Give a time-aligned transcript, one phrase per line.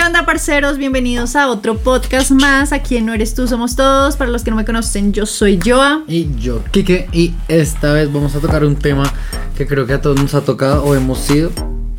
[0.00, 0.78] ¿Qué onda, parceros?
[0.78, 2.72] Bienvenidos a otro podcast más.
[2.72, 4.16] Aquí en No Eres Tú, Somos Todos.
[4.16, 6.04] Para los que no me conocen, yo soy Joa.
[6.08, 7.10] Y yo, Kike.
[7.12, 9.12] Y esta vez vamos a tocar un tema
[9.58, 11.52] que creo que a todos nos ha tocado, o hemos sido,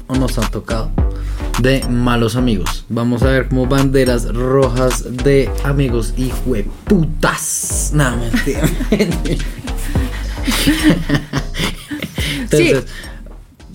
[0.07, 0.89] o nos ha tocado,
[1.59, 2.85] de malos amigos.
[2.89, 6.31] Vamos a ver como banderas rojas de amigos y
[6.85, 7.91] putas.
[7.93, 8.67] No, mentira.
[12.39, 12.83] Entonces,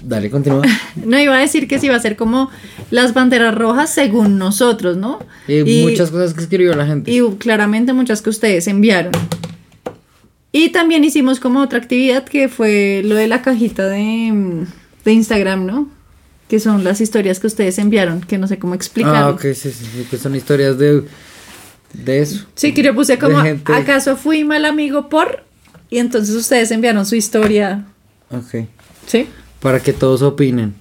[0.07, 0.62] dale, continúa.
[1.04, 2.50] No iba a decir que sí iba a ser como
[2.91, 5.18] las banderas rojas según nosotros, ¿no?
[5.46, 7.11] Y, muchas cosas que escribió la gente.
[7.11, 9.13] Y claramente muchas que ustedes enviaron.
[10.53, 14.66] Y también hicimos como otra actividad que fue lo de la cajita de,
[15.04, 15.90] de Instagram, ¿no?
[16.49, 19.16] Que son las historias que ustedes enviaron, que no sé cómo explicar.
[19.16, 21.02] Ah, ok, sí, sí, sí, que son historias de,
[21.93, 22.46] de eso.
[22.54, 25.44] Sí, que yo puse como, ¿acaso fui mal amigo por?
[25.91, 27.85] Y entonces ustedes enviaron su historia.
[28.30, 28.66] Ok.
[29.07, 29.29] ¿Sí?
[29.60, 30.74] Para que todos opinen.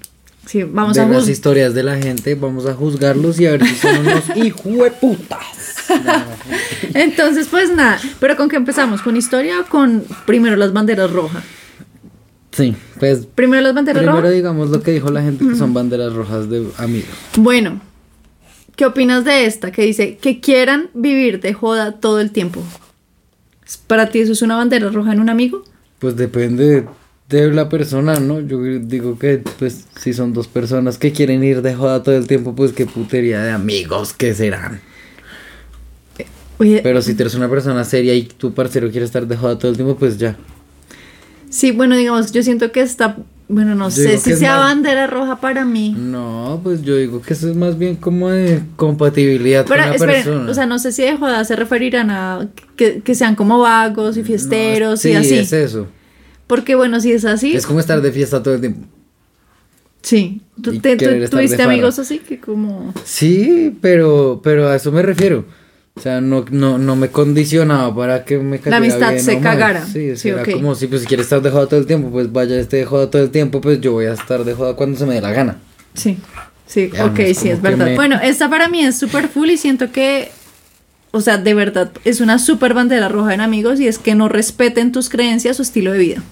[0.46, 3.66] Sí, vamos de a las historias de la gente, vamos a juzgarlos y a ver
[3.66, 5.42] si son unos hijueputas.
[6.94, 9.02] Entonces, pues nada, pero ¿con qué empezamos?
[9.02, 11.44] ¿Con historia o con primero las banderas rojas?
[12.52, 13.26] Sí, pues.
[13.26, 14.16] Primero las banderas rojas.
[14.22, 17.10] Primero digamos lo que dijo la gente que son banderas rojas de amigos.
[17.38, 17.82] Bueno,
[18.76, 22.64] ¿qué opinas de esta que dice que quieran vivir de joda todo el tiempo?
[23.88, 25.64] ¿Para ti eso es una bandera roja en un amigo?
[26.00, 26.86] Pues depende
[27.30, 28.40] de la persona, ¿no?
[28.40, 32.28] Yo digo que, pues, si son dos personas que quieren ir de joda todo el
[32.28, 34.82] tiempo, pues qué putería de amigos que serán.
[36.58, 39.78] Pero si eres una persona seria y tu parcero quiere estar de joda todo el
[39.78, 40.38] tiempo, pues ya.
[41.50, 43.18] Sí, bueno, digamos, yo siento que está,
[43.48, 45.96] bueno, no sé si sea bandera roja para mí.
[45.98, 50.50] No, pues yo digo que eso es más bien como de compatibilidad con la persona.
[50.50, 54.24] O sea, no sé si de joda se referirán a que, sean como vagos y
[54.24, 55.30] fiesteros y así.
[55.30, 55.88] Sí, es eso.
[56.48, 57.56] Porque bueno, si es así.
[57.56, 58.88] Es como estar de fiesta todo el tiempo.
[60.02, 60.42] Sí.
[60.62, 62.94] ¿Tú, tuviste amigos así que como.
[63.04, 65.46] Sí, pero, pero a eso me refiero.
[65.98, 69.86] O sea, no, no, no me condicionaba para que me La amistad se cagara.
[69.86, 72.32] Sí, sí era como si pues si quieres estar de joda todo el tiempo, pues
[72.32, 75.00] vaya esté de joda todo el tiempo, pues yo voy a estar de joda cuando
[75.00, 75.58] se me dé la gana.
[75.94, 76.18] Sí,
[76.68, 77.96] sí, ok, sí, es verdad.
[77.96, 80.32] Bueno, esta para mí es súper full y siento que,
[81.16, 84.28] o sea, de verdad, es una súper bandera roja en amigos y es que no
[84.28, 86.24] respeten tus creencias o estilo de vida.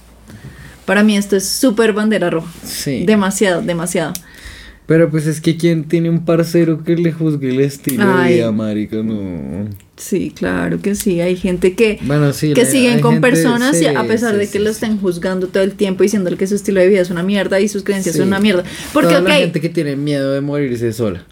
[0.85, 2.51] Para mí esto es súper bandera roja.
[2.65, 3.05] Sí.
[3.05, 4.11] Demasiado, demasiado.
[4.85, 8.51] Pero pues es que quien tiene un parcero que le juzgue el estilo de vida,
[8.51, 9.69] marica, no.
[9.95, 11.21] Sí, claro que sí.
[11.21, 11.97] Hay gente que,
[12.53, 16.03] que siguen con personas y a pesar de que lo estén juzgando todo el tiempo
[16.03, 18.65] diciendo que su estilo de vida es una mierda y sus creencias son una mierda.
[18.91, 21.25] Porque, Toda la gente que tiene miedo de morirse sola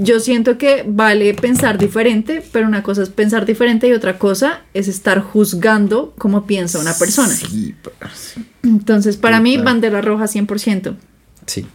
[0.00, 4.62] yo siento que vale pensar diferente, pero una cosa es pensar diferente y otra cosa
[4.74, 7.34] es estar juzgando cómo piensa una persona.
[7.34, 7.74] Sí,
[8.62, 10.96] Entonces, para mí, bandera roja 100%.
[11.46, 11.66] Sí.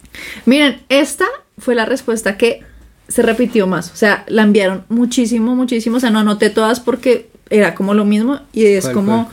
[0.46, 1.25] Miren, esta
[1.58, 2.62] fue la respuesta que
[3.08, 3.92] se repitió más.
[3.92, 5.97] O sea, la enviaron muchísimo, muchísimo.
[5.97, 9.30] O sea, no anoté todas porque era como lo mismo y es como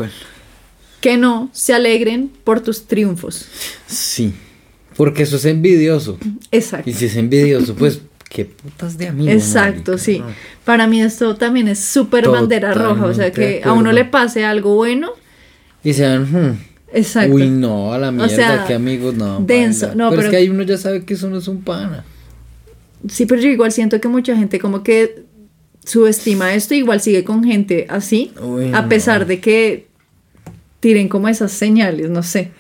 [1.01, 3.47] que no se alegren por tus triunfos.
[3.87, 4.35] Sí.
[4.97, 6.19] Porque eso es envidioso.
[6.51, 6.91] Exacto.
[6.91, 9.35] Y si es envidioso, pues qué putas de amigos.
[9.35, 10.23] Exacto, sí.
[10.65, 14.45] Para mí esto también es súper bandera roja, o sea, que a uno le pase
[14.45, 15.11] algo bueno.
[15.83, 16.59] Y sean, hmm,
[16.93, 17.35] Exacto.
[17.35, 19.41] Uy, no, a la mierda, o sea, que amigos, no.
[19.41, 22.05] Denso, no, pero, es que ahí uno ya sabe que eso no es un pana.
[23.09, 25.25] Sí, pero yo igual siento que mucha gente como que
[25.85, 28.33] subestima esto, igual sigue con gente así,
[28.73, 29.89] a pesar de que
[30.79, 32.53] tiren como esas señales, no sé.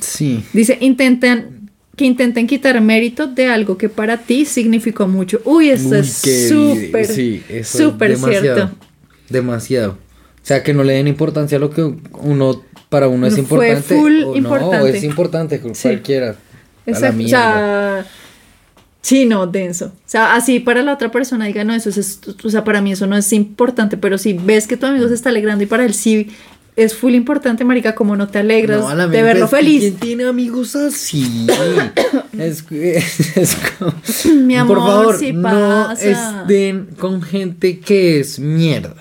[0.00, 0.44] Sí.
[0.52, 1.61] Dice, intentan
[1.96, 5.40] que intenten quitar mérito de algo que para ti significó mucho.
[5.44, 6.12] Uy, eso es
[6.48, 8.70] súper, sí, súper cierto.
[9.28, 9.92] Demasiado.
[9.92, 13.82] O sea, que no le den importancia a lo que uno, para uno es importante.
[13.82, 14.78] Fue full o importante.
[14.78, 16.36] No, es importante, cualquiera.
[16.84, 17.22] Exacto.
[17.22, 18.06] O sea,
[19.02, 19.86] sí, no, denso.
[19.86, 22.92] O sea, así para la otra persona diga, no, eso es, o sea, para mí
[22.92, 25.84] eso no es importante, pero si ves que tu amigo se está alegrando y para
[25.84, 26.30] él sí
[26.74, 29.80] es full importante, marica, como no te alegras de verlo feliz.
[29.80, 31.46] ¿Quién tiene amigos así?
[32.38, 38.96] es, es, Mi amor, por favor, no estén con gente que es mierda.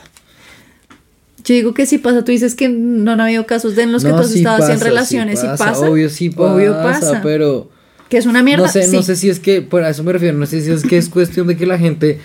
[1.44, 4.04] Yo digo que si pasa, tú dices que no han habido casos de en los
[4.04, 5.90] que tú has estado en relaciones y pasa.
[5.90, 7.69] Obvio sí pasa, obvio pasa, pero...
[8.10, 8.66] Que es una mierda.
[8.66, 10.84] No sé, no sé si es que, por eso me refiero, no sé si es
[10.84, 12.19] que es cuestión de que la gente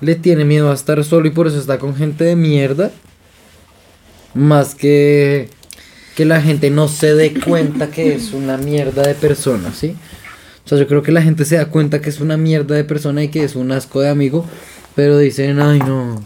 [0.00, 2.90] le tiene miedo a estar solo y por eso está con gente de mierda
[4.34, 5.48] más que
[6.18, 9.94] que la gente no se dé cuenta que es una mierda de persona, ¿sí?
[10.64, 12.82] O sea, yo creo que la gente se da cuenta que es una mierda de
[12.82, 14.44] persona y que es un asco de amigo,
[14.96, 16.20] pero dicen, ay no,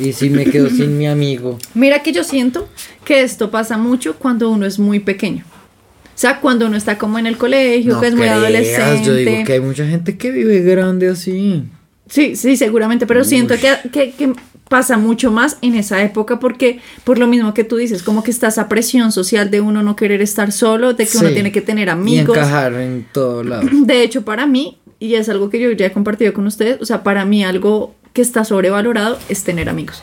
[0.00, 1.58] y si me quedo sin mi amigo.
[1.74, 2.68] Mira que yo siento
[3.04, 5.44] que esto pasa mucho cuando uno es muy pequeño.
[5.46, 9.04] O sea, cuando uno está como en el colegio, que es muy adolescente.
[9.04, 11.64] Yo digo que hay mucha gente que vive grande así.
[12.08, 14.32] Sí, sí, seguramente, pero siento que, que, que
[14.70, 18.30] pasa mucho más en esa época porque por lo mismo que tú dices, como que
[18.30, 21.60] está esa presión social de uno no querer estar solo, de que uno tiene que
[21.60, 22.36] tener Y amigos.
[22.36, 23.68] encajar en todo lado.
[23.72, 26.86] De hecho, para mí, y es algo que yo ya he compartido con ustedes, o
[26.86, 30.02] sea, para mí algo que está sobrevalorado es tener amigos.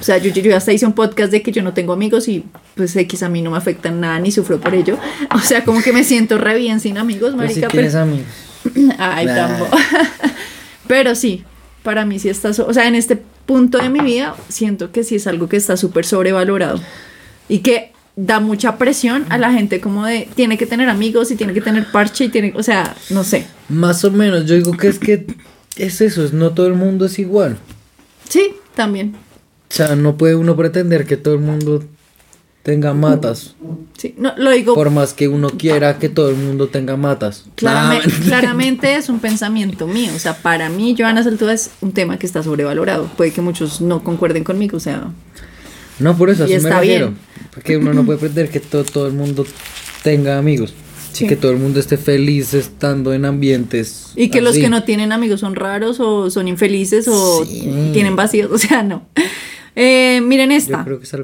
[0.00, 2.44] O sea, yo, yo, hasta hice un podcast de que yo no tengo amigos y
[2.74, 4.98] pues X a mí no me afectan nada ni sufro por ello.
[5.34, 7.68] O sea, como que me siento re bien sin amigos, Pues si marica.
[7.68, 8.26] tienes pero- amigos.
[8.98, 9.34] Ay, Nah.
[9.34, 9.76] tampoco.
[10.88, 11.44] Pero sí,
[11.82, 15.04] para mí sí está, so- o sea, en este punto de mi vida siento que
[15.04, 16.80] sí es algo que está súper sobrevalorado
[17.48, 21.36] y que da mucha presión a la gente como de tiene que tener amigos y
[21.36, 23.46] tiene que tener parche y tiene, o sea, no sé.
[23.68, 25.26] Más o menos, yo digo que es que
[25.76, 27.58] es eso, es no todo el mundo es igual.
[28.28, 29.14] Sí, también.
[29.70, 31.84] O sea, no puede uno pretender que todo el mundo
[32.66, 33.54] tenga matas.
[33.96, 37.44] Sí, no, lo digo Por más que uno quiera que todo el mundo tenga matas.
[37.54, 42.26] claramente, es un pensamiento mío, o sea, para mí Joana Saltuda es un tema que
[42.26, 43.04] está sobrevalorado.
[43.16, 45.12] Puede que muchos no concuerden conmigo, o sea,
[46.00, 47.06] No, por eso Y así me refiero.
[47.06, 47.18] bien.
[47.54, 49.46] Porque uno no puede pretender que todo, todo el mundo
[50.02, 50.74] tenga amigos.
[51.12, 51.24] Sí.
[51.24, 54.10] Y que todo el mundo esté feliz estando en ambientes.
[54.16, 57.90] Y que los que no tienen amigos son raros o son infelices o Sí.
[57.92, 59.06] tienen vacíos, o sea, no.
[59.76, 60.82] Eh, miren Yo esta.
[60.84, 61.14] creo que es.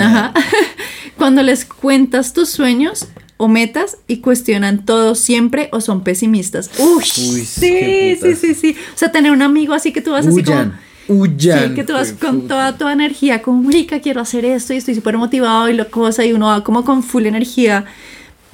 [0.00, 0.32] Ajá.
[1.16, 6.70] Cuando les cuentas tus sueños o metas y cuestionan todo siempre o son pesimistas.
[6.78, 8.76] Uy, Uy, sí, sí, sí, sí.
[8.94, 10.58] O sea, tener un amigo así que tú vas así como...
[10.58, 10.80] Huyan.
[11.08, 11.68] Huyan.
[11.68, 14.94] Sí, que tú vas con toda tu energía, como, marica, quiero hacer esto y estoy
[14.94, 17.86] súper motivado y lo cosa, y uno va como con full energía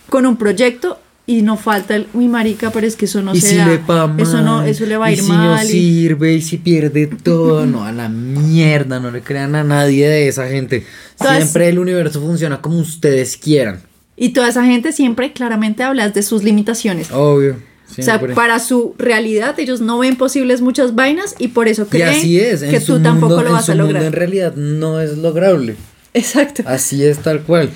[0.09, 3.41] con un proyecto y no falta el, uy, marica, pero es que eso no y
[3.41, 5.29] se si da, le va mal, eso no, eso le va a y ir si
[5.29, 5.57] mal.
[5.57, 9.65] no y- sirve y si pierde todo, no a la mierda, no le crean a
[9.65, 10.85] nadie de esa gente.
[11.19, 13.81] Todas- Siempre el universo funciona como ustedes quieran.
[14.17, 17.11] Y toda esa gente siempre claramente hablas de sus limitaciones.
[17.11, 17.57] Obvio.
[17.91, 18.35] O sea, siempre.
[18.35, 22.39] para su realidad ellos no ven posibles muchas vainas y por eso y creen así
[22.41, 24.03] es, que tú tampoco mundo- lo en vas a mundo lograr.
[24.05, 25.77] en realidad no es lograble.
[26.13, 26.63] Exacto.
[26.67, 27.71] Así es tal cual.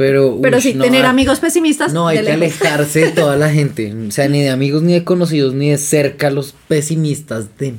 [0.00, 1.92] Pero, Pero ush, sí, no, tener ah, amigos pesimistas.
[1.92, 2.62] No, hay que lejos.
[2.62, 3.94] alejarse de toda la gente.
[4.08, 7.74] O sea, ni de amigos, ni de conocidos, ni de cerca los pesimistas de.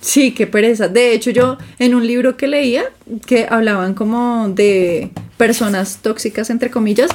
[0.00, 0.88] Sí, qué pereza.
[0.88, 2.84] De hecho, yo en un libro que leía,
[3.26, 7.10] que hablaban como de personas tóxicas, entre comillas,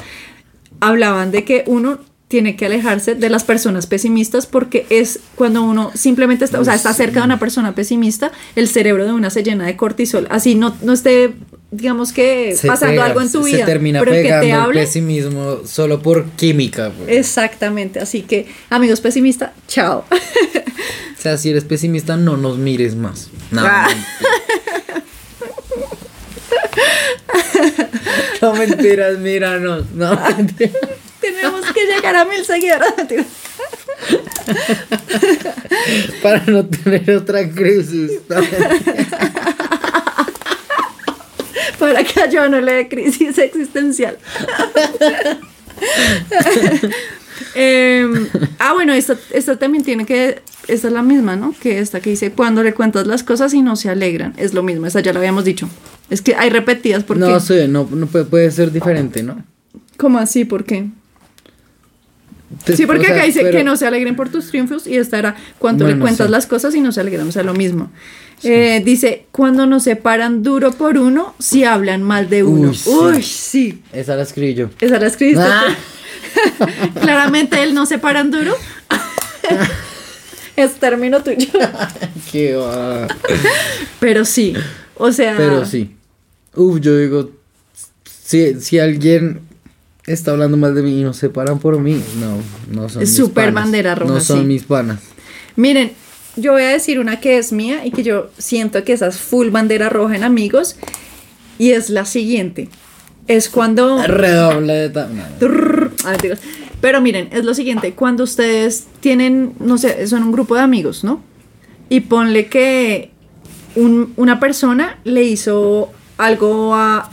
[0.81, 1.97] hablaban de que uno
[2.27, 6.75] tiene que alejarse de las personas pesimistas porque es cuando uno simplemente está, o sea,
[6.75, 10.27] está cerca de una persona pesimista, el cerebro de una se llena de cortisol.
[10.29, 11.33] Así no, no esté,
[11.71, 14.45] digamos que se pasando pega, algo en tu se vida, termina pero el que pegando
[14.45, 14.79] te el hable.
[14.81, 16.91] pesimismo solo por química.
[16.97, 17.09] pues.
[17.17, 20.05] Exactamente, así que amigos pesimistas, chao.
[21.17, 23.31] O sea, si eres pesimista, no nos mires más.
[23.49, 23.87] No, Ah.
[28.41, 29.85] no mentiras, míranos.
[29.95, 30.75] No, mentiras.
[31.19, 33.25] Tenemos que llegar a mil seguidores.
[36.21, 38.11] Para no tener otra crisis.
[38.29, 38.35] No,
[41.87, 44.17] para que a yo no le dé crisis existencial.
[47.53, 48.27] Em,
[48.59, 51.53] ah, bueno, esta, esta también tiene que, esta es la misma, ¿no?
[51.59, 54.63] Que esta que dice, cuando le cuentas las cosas y no se alegran, es lo
[54.63, 55.69] mismo, esa ya la habíamos dicho.
[56.09, 57.21] Es que hay repetidas porque...
[57.21, 59.43] no sé, no, no puede, puede ser diferente, ¿no?
[59.97, 60.45] ¿Cómo así?
[60.45, 60.87] ¿Por qué?
[62.75, 64.97] Sí, porque o sea, acá dice pero- que no se alegren por tus triunfos y
[64.97, 66.31] esta era cuando le cuentas sí.
[66.31, 67.91] las cosas y no se alegran, o sea, lo mismo.
[68.43, 72.71] Eh, dice, cuando nos separan duro por uno, si hablan mal de uno.
[72.85, 73.71] Uy, Uy, sí.
[73.71, 73.83] sí.
[73.91, 74.69] Esa la escribí yo.
[74.79, 75.43] Esa la escribiste.
[75.43, 75.75] Ah.
[77.01, 78.55] Claramente él no se paran duro.
[80.55, 81.47] es término tuyo.
[82.31, 83.07] Qué va.
[83.99, 84.53] Pero sí.
[84.95, 85.35] O sea.
[85.35, 85.95] Pero sí.
[86.55, 87.31] Uf, yo digo,
[88.23, 89.41] si, si alguien
[90.07, 92.37] está hablando mal de mí y no se paran por mí, no,
[92.81, 93.53] no son Es mis panas.
[93.53, 94.45] bandera roja, No son sí.
[94.45, 94.99] mis panas.
[95.55, 95.91] Miren,
[96.35, 99.17] yo voy a decir una que es mía y que yo siento que esa es
[99.17, 100.75] full bandera roja en amigos.
[101.59, 102.69] Y es la siguiente.
[103.27, 104.01] Es cuando.
[104.05, 105.91] Redoble de ta- no, no.
[106.05, 106.15] Ah.
[106.79, 111.03] Pero miren, es lo siguiente, cuando ustedes tienen, no sé, son un grupo de amigos,
[111.03, 111.21] ¿no?
[111.89, 113.09] Y ponle que
[113.75, 117.09] un- una persona le hizo algo a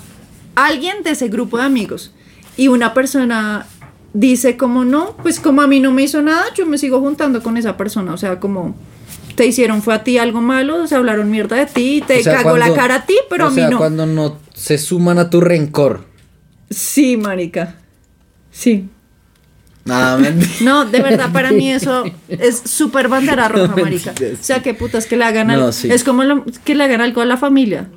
[0.55, 2.13] alguien de ese grupo de amigos
[2.57, 3.67] y una persona
[4.13, 7.43] dice como no, pues como a mí no me hizo nada, yo me sigo juntando
[7.43, 8.77] con esa persona, o sea, como
[9.35, 12.37] te hicieron fue a ti algo malo, se hablaron mierda de ti, te O sea,
[12.43, 13.79] cagó la cara a ti, pero a mí sea, no.
[13.79, 16.05] cuando no se suman a tu rencor.
[16.71, 17.75] Sí, marica.
[18.53, 18.89] Sí.
[19.85, 20.19] Nada.
[20.63, 24.13] No, de verdad, para mí eso es súper bandera roja, marica.
[24.13, 25.73] O sea, qué putas que le hagan No, algo.
[25.73, 25.91] sí.
[25.91, 27.89] Es como lo- que le hagan algo a la familia.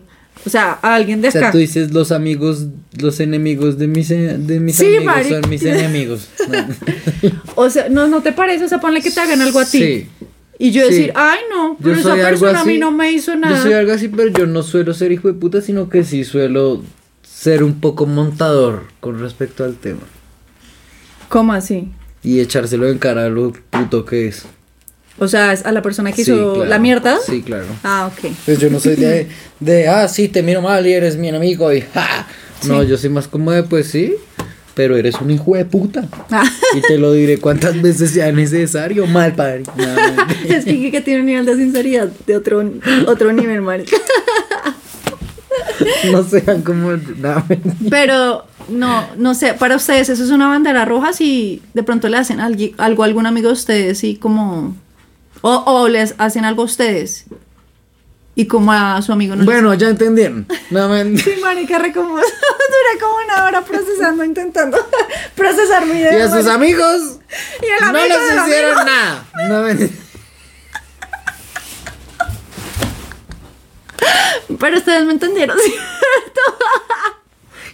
[0.48, 1.52] O sea, a alguien de O sea, acá.
[1.52, 6.30] tú dices los amigos, los enemigos de mis, de mis Sí, amigos son mis enemigos.
[6.48, 7.34] No.
[7.56, 9.80] O sea, no, no te parece, o sea, ponle que te hagan algo a ti.
[9.80, 10.08] Sí.
[10.58, 13.58] Y yo decir, ay no, pero esa persona a mí no me hizo nada.
[13.58, 16.24] Yo soy algo así, pero yo no suelo ser hijo de puta, sino que sí
[16.24, 16.82] suelo
[17.24, 20.00] ser un poco montador con respecto al tema.
[21.28, 21.90] ¿Cómo así?
[22.24, 24.46] Y echárselo en cara a lo puto que es.
[25.20, 27.18] O sea, a la persona que hizo la mierda.
[27.26, 27.66] Sí, claro.
[27.84, 28.32] Ah, ok.
[28.46, 29.28] Pues yo no soy de,
[29.60, 32.28] de, ah, sí, te miro mal y eres mi enemigo y ja.
[32.68, 34.16] No, yo soy más como de, pues sí,
[34.74, 36.08] pero eres un hijo de puta.
[36.30, 36.44] Ah.
[36.76, 39.64] Y te lo diré cuantas veces sea necesario, mal padre.
[40.48, 42.72] es que, que tiene un nivel de sinceridad de otro,
[43.08, 43.84] otro nivel, mal.
[46.12, 46.92] no sean como
[47.90, 52.18] pero no no sé para ustedes eso es una bandera roja si de pronto le
[52.18, 54.76] hacen algo a algún amigo de ustedes y como
[55.42, 57.26] o, les hacen algo a ustedes
[58.36, 60.48] y como a su amigo no Bueno, ya entendieron.
[60.70, 62.24] No, sí, marica, como, dura
[63.02, 64.78] como una hora procesando, intentando
[65.36, 66.18] procesar mi idea.
[66.18, 67.20] Y a sus amigos
[67.62, 69.26] y no les hicieron nada.
[69.50, 69.88] No,
[74.60, 76.42] Pero ustedes me entendieron, ¿cierto?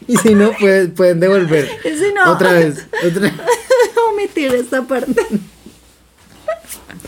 [0.07, 1.69] Y si no, pueden, pueden devolver.
[1.83, 2.87] Si no, otra vez.
[3.05, 3.31] Otra...
[4.09, 5.25] Omitir esta parte.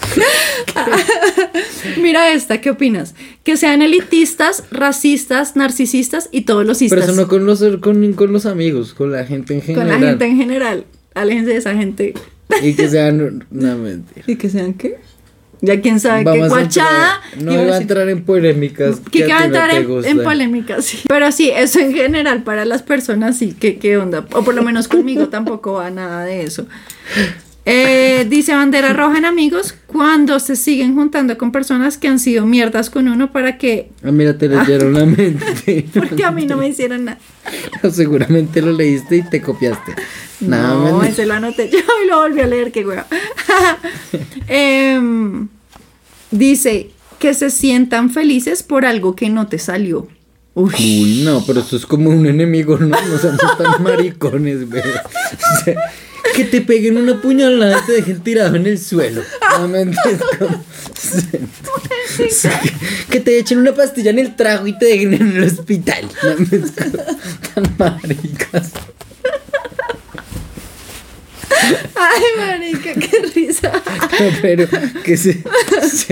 [2.02, 3.16] Mira esta, ¿qué opinas?
[3.44, 8.34] Que sean elitistas, racistas, narcisistas y todos los Pero eso no con los, con, con
[8.34, 9.88] los amigos, con la gente en general.
[9.88, 10.86] Con la gente en general.
[11.14, 12.14] Aléjense de esa gente.
[12.62, 13.46] Y que sean.
[13.50, 14.24] No, mentira.
[14.28, 14.98] ¿Y que sean qué?
[15.62, 17.22] Ya quién sabe qué guachada.
[17.42, 19.02] No iba a entrar en polémicas.
[19.12, 21.00] Que, va a entrar en, polémicas, sí.
[21.08, 24.26] Pero sí, eso en general para las personas sí, que qué onda.
[24.34, 26.68] O por lo menos conmigo tampoco va nada de eso.
[27.68, 32.46] Eh, dice bandera roja en amigos cuando se siguen juntando con personas que han sido
[32.46, 33.90] mierdas con uno para que.
[34.04, 35.86] Ah, mira, te leyeron la mente.
[35.94, 37.20] Porque a mí no me hicieron nada.
[37.92, 39.96] Seguramente lo leíste y te copiaste.
[40.42, 43.08] Nada, no, ese lo anoté yo y lo volví a leer, qué hueva.
[44.48, 45.48] Em,
[46.30, 50.08] dice que se sientan felices por algo que no te salió.
[50.54, 51.22] Uy.
[51.26, 54.84] no, pero eso es como un enemigo, no, no somos tan maricones, güey.
[56.34, 59.22] Que te peguen una puñalada y te dejen tirado en el suelo.
[63.10, 66.10] que te echen una pastilla en el trago y te dejen en el hospital.
[67.54, 68.72] Tan maricas.
[71.96, 73.72] Ay, marica, qué risa.
[74.42, 74.68] Pero
[75.04, 75.44] que se,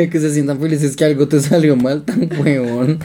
[0.09, 2.99] que se sientan felices que algo te salió mal, tan huevón.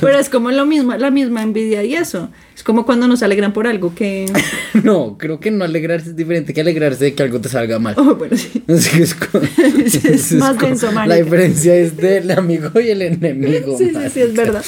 [0.00, 2.30] Pero es como lo mismo, la misma envidia y eso.
[2.54, 4.26] Es como cuando nos alegran por algo que.
[4.82, 7.94] No, creo que no alegrarse es diferente que alegrarse de que algo te salga mal.
[7.96, 8.62] Oh, bueno, sí.
[8.66, 13.76] Es, más denso, La diferencia es del amigo y el enemigo.
[13.78, 14.64] Sí, sí, sí, es verdad.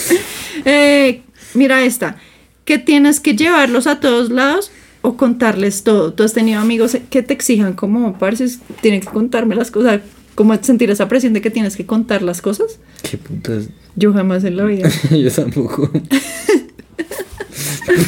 [0.65, 1.23] Eh,
[1.55, 2.17] mira esta.
[2.65, 4.71] Que tienes que llevarlos a todos lados
[5.05, 6.15] o contarles todo.
[6.15, 8.49] Tú has tenido amigos que te exijan como, parece,
[8.81, 10.01] tienen que contarme las cosas,
[10.35, 12.79] como sentir esa presión de que tienes que contar las cosas.
[13.03, 13.69] ¿Qué putas?
[13.97, 14.89] Yo jamás en la vida.
[15.11, 15.91] Yo tampoco.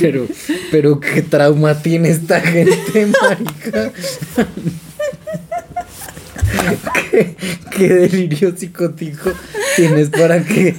[0.01, 0.27] pero,
[0.71, 3.93] pero qué trauma tiene esta gente, marica.
[7.11, 7.37] ¿Qué,
[7.73, 9.33] qué delirio psicótico
[9.77, 10.77] tienes para que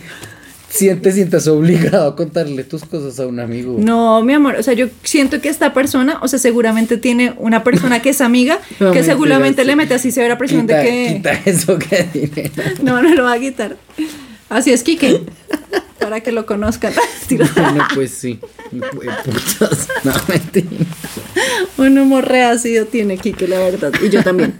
[0.77, 3.75] te sientas obligado a contarle tus cosas a un amigo.
[3.79, 7.63] No, mi amor, o sea, yo siento que esta persona, o sea, seguramente tiene una
[7.63, 8.59] persona que es amiga,
[8.93, 11.13] que seguramente le mete así severa presión de que...
[11.15, 12.51] Quita eso que.
[12.81, 13.77] No, no lo va a quitar.
[14.49, 15.21] Así es, Kike.
[15.99, 16.93] Para que lo conozcan.
[17.29, 18.39] bueno, pues sí.
[18.69, 20.67] Putas, no, mentira.
[21.77, 23.91] Un humor reácido tiene Kike, la verdad.
[24.01, 24.59] Y yo también.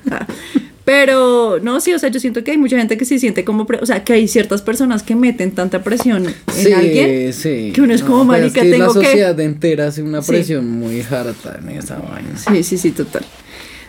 [0.87, 3.67] Pero no, sí, o sea, yo siento que hay mucha gente que se siente como,
[3.81, 7.73] o sea, que hay ciertas personas que meten tanta presión en alguien sí.
[7.75, 11.01] que uno es como, no, es que tengo la sociedad entera hace una presión muy
[11.01, 12.37] harta en esa vaina.
[12.37, 13.25] Sí, sí, sí, total.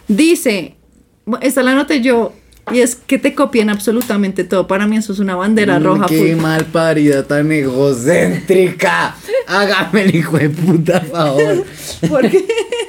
[0.09, 0.75] Dice,
[1.41, 2.33] esta la noté yo,
[2.73, 4.67] y es que te copien absolutamente todo.
[4.67, 6.07] Para mí eso es una bandera mm, roja.
[6.07, 9.15] Qué mal parida tan egocéntrica.
[9.47, 11.65] Hágame el hijo de puta favor.
[12.09, 12.45] ¿Por qué?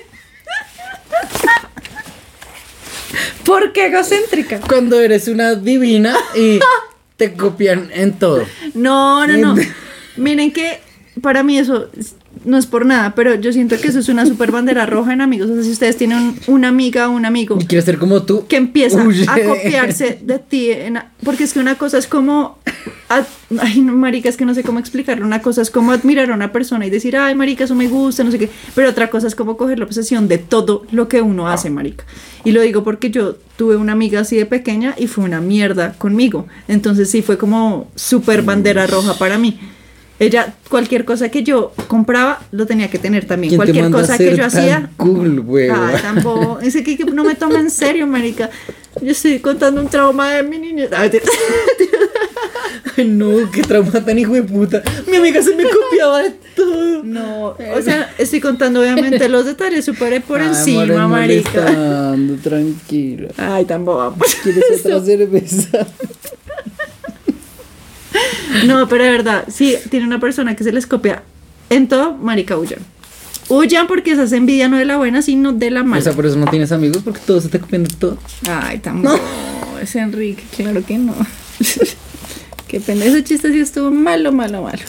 [3.45, 4.59] ¿Por qué egocéntrica?
[4.61, 6.59] Cuando eres una divina y
[7.17, 8.45] te copian en todo.
[8.73, 9.55] No, no, no.
[10.17, 10.79] Miren que
[11.21, 11.89] para mí eso
[12.45, 15.21] no es por nada, pero yo siento que eso es una super bandera roja en
[15.21, 15.49] amigos.
[15.49, 17.57] O sea, si ustedes tienen una amiga o un amigo.
[17.59, 18.45] Y quiere ser como tú.
[18.47, 20.69] Que empieza a copiarse de ti.
[21.23, 22.57] porque es que una cosa es como.
[23.09, 25.25] ay, no, marica, es que no sé cómo explicarlo.
[25.25, 28.23] Una cosa es como admirar a una persona y decir, ay, marica, eso me gusta,
[28.23, 28.49] no sé qué.
[28.75, 32.05] Pero otra cosa es como coger la obsesión de todo lo que uno hace, marica.
[32.43, 35.93] Y lo digo porque yo tuve una amiga así de pequeña y fue una mierda
[35.97, 36.47] conmigo.
[36.67, 39.59] Entonces sí fue como súper bandera roja para mí.
[40.19, 43.55] Ella, cualquier cosa que yo compraba, lo tenía que tener también.
[43.55, 44.89] Cualquier cosa que yo hacía.
[44.97, 45.69] Cool, güey.
[45.69, 46.59] Ay, tampoco.
[46.61, 48.49] Ese que, que no me toma en serio, marica.
[49.01, 50.87] Yo estoy contando un trauma de mi niña.
[52.97, 54.81] Ay, no, qué trauma tan hijo de puta.
[55.09, 57.03] Mi amiga se me copiaba de todo.
[57.03, 61.65] No, o sea, estoy contando obviamente los detalles súper por Ay, encima, amor, marica.
[62.43, 63.29] tranquila.
[63.37, 64.13] Ay, tan boba.
[64.13, 64.35] pues.
[64.43, 65.87] ¿Quieres otra cerveza?
[68.65, 71.23] No, pero de verdad, sí, tiene una persona que se les copia
[71.69, 72.79] en todo, marica, huyan.
[73.47, 76.01] Huyan porque esa envidia no de la buena, sino de la O mala.
[76.01, 78.17] sea, por eso no tienes amigos, porque todos se te copian de todo.
[78.49, 79.17] Ay, tan bobo,
[79.81, 81.15] es Enrique, claro que no.
[82.69, 84.83] Qué pena, ese chiste sí estuvo malo, malo, malo.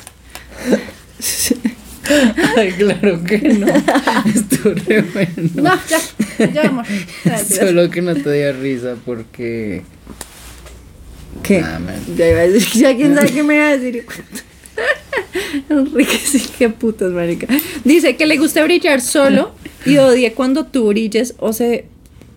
[2.56, 3.66] Ay, claro que no.
[4.34, 5.50] Estuvo re bueno.
[5.54, 6.84] No, ya, ya, amor.
[7.49, 9.82] Solo que no te dio risa porque.
[11.42, 11.62] ¿Qué?
[11.62, 11.78] Nah.
[12.18, 14.04] Ya iba a decir, ya quién sabe qué me iba a decir.
[15.70, 17.46] Enrique, sí, qué putas, marica.
[17.84, 19.52] Dice que le gusta brillar solo
[19.87, 21.87] y odie cuando tú brilles o se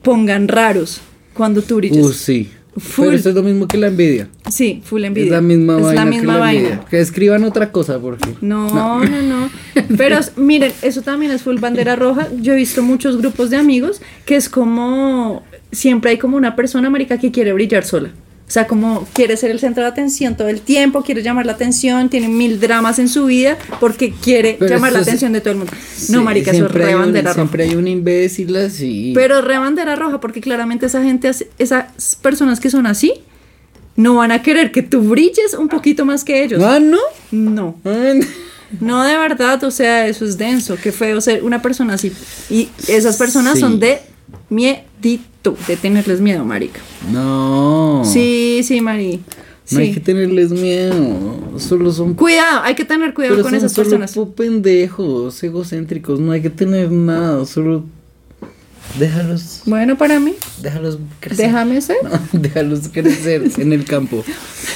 [0.03, 1.01] pongan raros
[1.33, 2.05] cuando tú brilles.
[2.05, 2.49] Uh, sí.
[2.75, 3.05] Full.
[3.05, 4.27] Pero eso es lo mismo que la envidia.
[4.49, 5.25] Sí, full envidia.
[5.27, 6.05] Es la misma Es vaina.
[6.05, 6.59] la que misma la vaina.
[6.61, 6.85] envidia.
[6.89, 8.29] Que escriban otra cosa porque.
[8.41, 9.49] No, no, no,
[9.97, 12.27] Pero s- miren, eso también es full bandera roja.
[12.41, 16.89] Yo he visto muchos grupos de amigos que es como siempre hay como una persona
[16.89, 18.09] marica que quiere brillar sola.
[18.47, 21.53] O sea, como quiere ser el centro de atención todo el tiempo, quiere llamar la
[21.53, 25.51] atención, tiene mil dramas en su vida porque quiere Pero llamar la atención de todo
[25.53, 25.73] el mundo.
[25.97, 27.33] Sí, No, marica, eso es re bandera roja.
[27.35, 29.11] Siempre hay un imbécil así.
[29.15, 33.13] Pero re bandera roja porque claramente esa gente, esas personas que son así,
[33.95, 36.61] no van a querer que tú brilles un poquito más que ellos.
[36.63, 36.99] Ah, no.
[37.31, 37.75] No.
[37.85, 38.19] Ay,
[38.81, 42.11] No, de verdad, o sea, eso es denso, qué feo ser una persona así.
[42.49, 43.59] Y esas personas Sí.
[43.61, 43.99] son de
[44.49, 46.79] miedito, de tenerles miedo, marica.
[47.11, 48.03] No.
[48.05, 49.21] Sí, sí, Mari.
[49.71, 51.39] No hay que tenerles miedo.
[51.57, 52.13] Solo son.
[52.15, 54.13] Cuidado, hay que tener cuidado pero con son esas solo personas.
[54.13, 56.19] po- pendejos, egocéntricos.
[56.19, 57.45] No hay que tener nada.
[57.45, 57.85] Solo.
[58.99, 59.61] Déjalos.
[59.65, 61.47] Bueno, para mí, Déjalos crecer.
[61.47, 61.95] déjame ser.
[62.03, 64.23] No, déjalos crecer en el campo.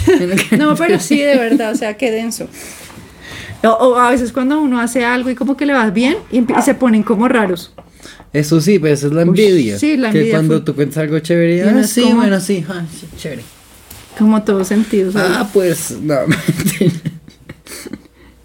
[0.08, 2.48] En el- No, pero sí, de verdad, o sea, qué denso.
[3.64, 6.42] O, o a veces cuando uno hace algo y como que le va bien y
[6.64, 7.74] se ponen como raros.
[8.34, 9.80] Eso sí, pero esa es la envidia.
[9.80, 10.64] sí, la Que envidia cuando full.
[10.66, 12.84] tú cuentas algo chévere, ah, sí, como- bueno, sí, ah,
[13.18, 13.44] chévere.
[14.18, 15.16] Como todos sentidos.
[15.16, 16.16] Ah, pues, no.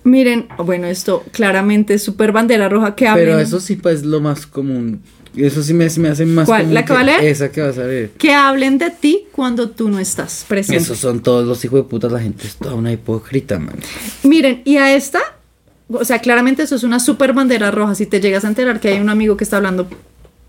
[0.04, 3.26] Miren, bueno, esto claramente es súper bandera roja que hablen.
[3.26, 5.00] Pero eso sí, pues, lo más común.
[5.36, 6.62] Eso sí me, me hace más ¿Cuál?
[6.62, 7.24] común ¿La que va a leer?
[7.24, 8.10] Esa que vas a ver.
[8.18, 10.82] que hablen de ti cuando tú no estás presente.
[10.82, 13.76] Esos son todos los hijos de putas, la gente es toda una hipócrita, man.
[14.24, 15.20] Miren, y a esta,
[15.92, 17.94] o sea, claramente eso es una super bandera roja.
[17.94, 19.88] Si te llegas a enterar que hay un amigo que está hablando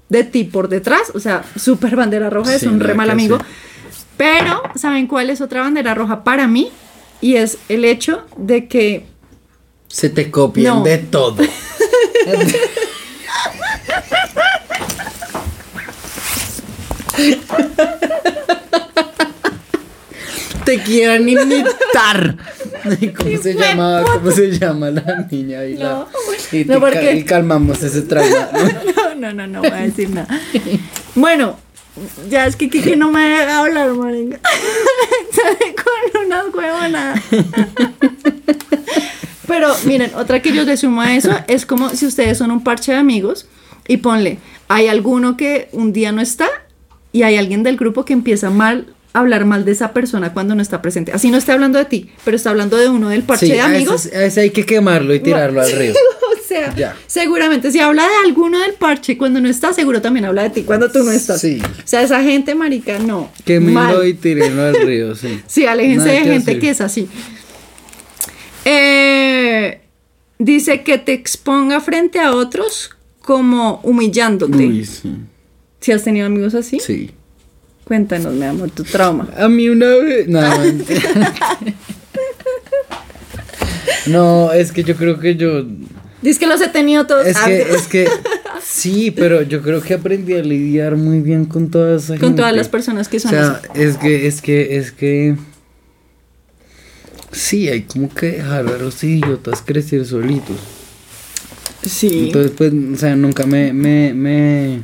[0.09, 3.37] de ti por detrás, o sea, super bandera roja, es un re mal amigo.
[4.17, 6.71] Pero, ¿saben cuál es otra bandera roja para mí?
[7.21, 9.05] Y es el hecho de que
[9.87, 10.83] Se te copian No.
[10.83, 11.41] de todo.
[20.65, 22.37] te quieran imitar.
[23.17, 24.03] ¿Cómo se llama?
[24.13, 25.63] ¿Cómo se llama la niña?
[25.65, 26.07] Y, la- No.
[26.51, 28.49] y, No, porque- y calmamos ese trauma.
[28.53, 29.15] ¿no?
[29.15, 30.27] no, no, no, no voy a decir nada.
[31.15, 31.57] Bueno,
[32.29, 34.39] ya es que Kiki no me deja hablar, marica.
[35.31, 37.21] Sale con una huevona.
[39.47, 42.63] Pero miren, otra que yo le sumo a eso es como si ustedes son un
[42.63, 43.47] parche de amigos
[43.87, 46.47] y ponle, hay alguno que un día no está
[47.11, 50.61] y hay alguien del grupo que empieza mal hablar mal de esa persona cuando no
[50.61, 51.11] está presente.
[51.11, 53.61] Así no está hablando de ti, pero está hablando de uno del parche Sí, de
[53.61, 54.07] a amigos.
[54.07, 55.93] ese, a ese hay que quemarlo y tirarlo al río.
[56.43, 56.95] O sea, Ya.
[57.07, 60.63] seguramente si habla de alguno del parche cuando no está, seguro también habla de ti
[60.63, 61.39] cuando tú no estás.
[61.39, 61.61] Sí.
[61.63, 63.31] O sea, esa gente, marica, no.
[63.45, 64.07] Quémenlo Mal.
[64.07, 65.39] y tírenlo al río, sí.
[65.47, 66.59] Sí, aléjense Nada de que gente hacer.
[66.61, 67.07] que es así.
[68.65, 69.81] Eh,
[70.37, 74.57] dice que te exponga frente a otros como humillándote.
[74.67, 75.15] Uy, sí.
[75.79, 77.11] Si has tenido amigos así, Sí.
[77.85, 79.27] Cuéntanos, mi amor, tu trauma.
[79.37, 80.27] A mí una vez.
[80.27, 80.41] No,
[84.07, 85.65] no, es que yo creo que yo.
[86.21, 87.25] Dice que los he tenido todos.
[87.25, 88.07] Es que, es que.
[88.65, 92.25] Sí, pero yo creo que aprendí a lidiar muy bien con toda esa gente.
[92.25, 93.81] con todas las personas que O son sea, así.
[93.81, 95.35] es que, es que, es que.
[97.31, 100.55] Sí, hay como que dejar a los idiotas crecer solitos.
[101.85, 102.27] Sí.
[102.27, 104.81] Entonces, pues, o sea, nunca me, me, me,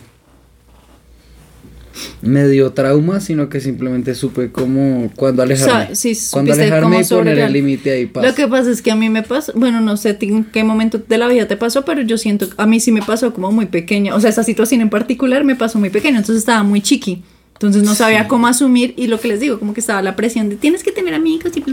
[2.22, 5.92] me dio trauma, sino que simplemente supe cómo, cuando alejarme.
[5.92, 8.12] O sea, sí, cuando alejarme cómo y poner el límite ahí.
[8.14, 11.00] Lo que pasa es que a mí me pasó, bueno, no sé en qué momento
[11.00, 13.66] de la vida te pasó, pero yo siento, a mí sí me pasó como muy
[13.68, 17.24] pequeña, o sea, esa situación en particular me pasó muy pequeña, entonces estaba muy chiqui.
[17.54, 20.48] Entonces no sabía cómo asumir y lo que les digo, como que estaba la presión
[20.48, 21.64] de tienes que tener amigos y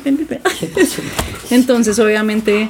[1.55, 2.69] Entonces obviamente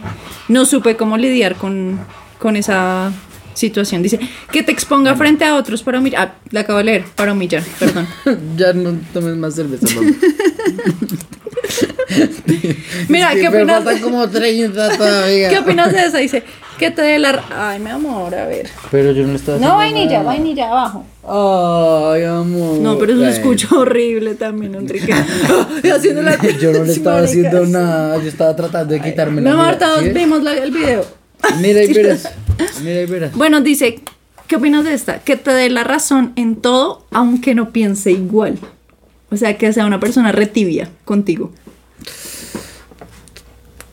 [0.49, 1.99] no supe cómo lidiar con,
[2.39, 3.11] con esa
[3.57, 4.03] situación.
[4.03, 4.21] Dice,
[4.53, 6.29] que te exponga frente a otros para humillar.
[6.29, 8.07] Ah, la acabo de leer, para humillar, perdón.
[8.57, 10.13] ya no tomes más cerveza, mamá.
[13.09, 13.85] Mira, ¿qué opinas?
[13.85, 15.49] Me como 30 todavía.
[15.51, 16.17] ¿Qué opinas de eso?
[16.19, 16.43] Dice,
[16.79, 17.43] que te dé la...
[17.51, 18.69] Ay, mi amor, a ver.
[18.91, 20.25] Pero yo no estaba No, vainilla, nada.
[20.25, 21.05] vainilla abajo.
[21.25, 22.79] Ay, amor.
[22.79, 25.13] No, pero eso se escucha horrible también, Enrique.
[25.13, 26.37] haciendo la...
[26.59, 29.51] Yo no le estaba haciendo nada, yo estaba tratando de quitarme la...
[29.51, 31.05] Mi amor, todos vimos el video.
[31.61, 32.29] Mira y verás.
[32.83, 33.31] Mira y.
[33.35, 34.01] Bueno, dice,
[34.47, 35.21] ¿qué opinas de esta?
[35.21, 38.59] Que te dé la razón en todo, aunque no piense igual.
[39.31, 41.53] O sea, que sea una persona retibia contigo.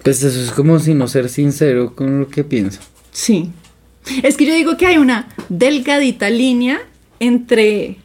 [0.04, 2.82] Pues eso es como si no ser sincero con lo que piensa.
[3.12, 3.52] Sí.
[4.21, 6.82] Es que yo digo que hay una delgadita línea
[7.19, 7.97] entre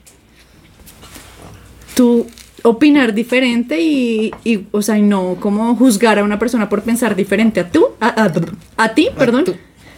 [1.94, 2.26] tu
[2.62, 4.32] opinar diferente y,
[4.70, 9.08] o sea, no como juzgar a una persona por pensar diferente a tú, a, ti,
[9.16, 9.44] perdón.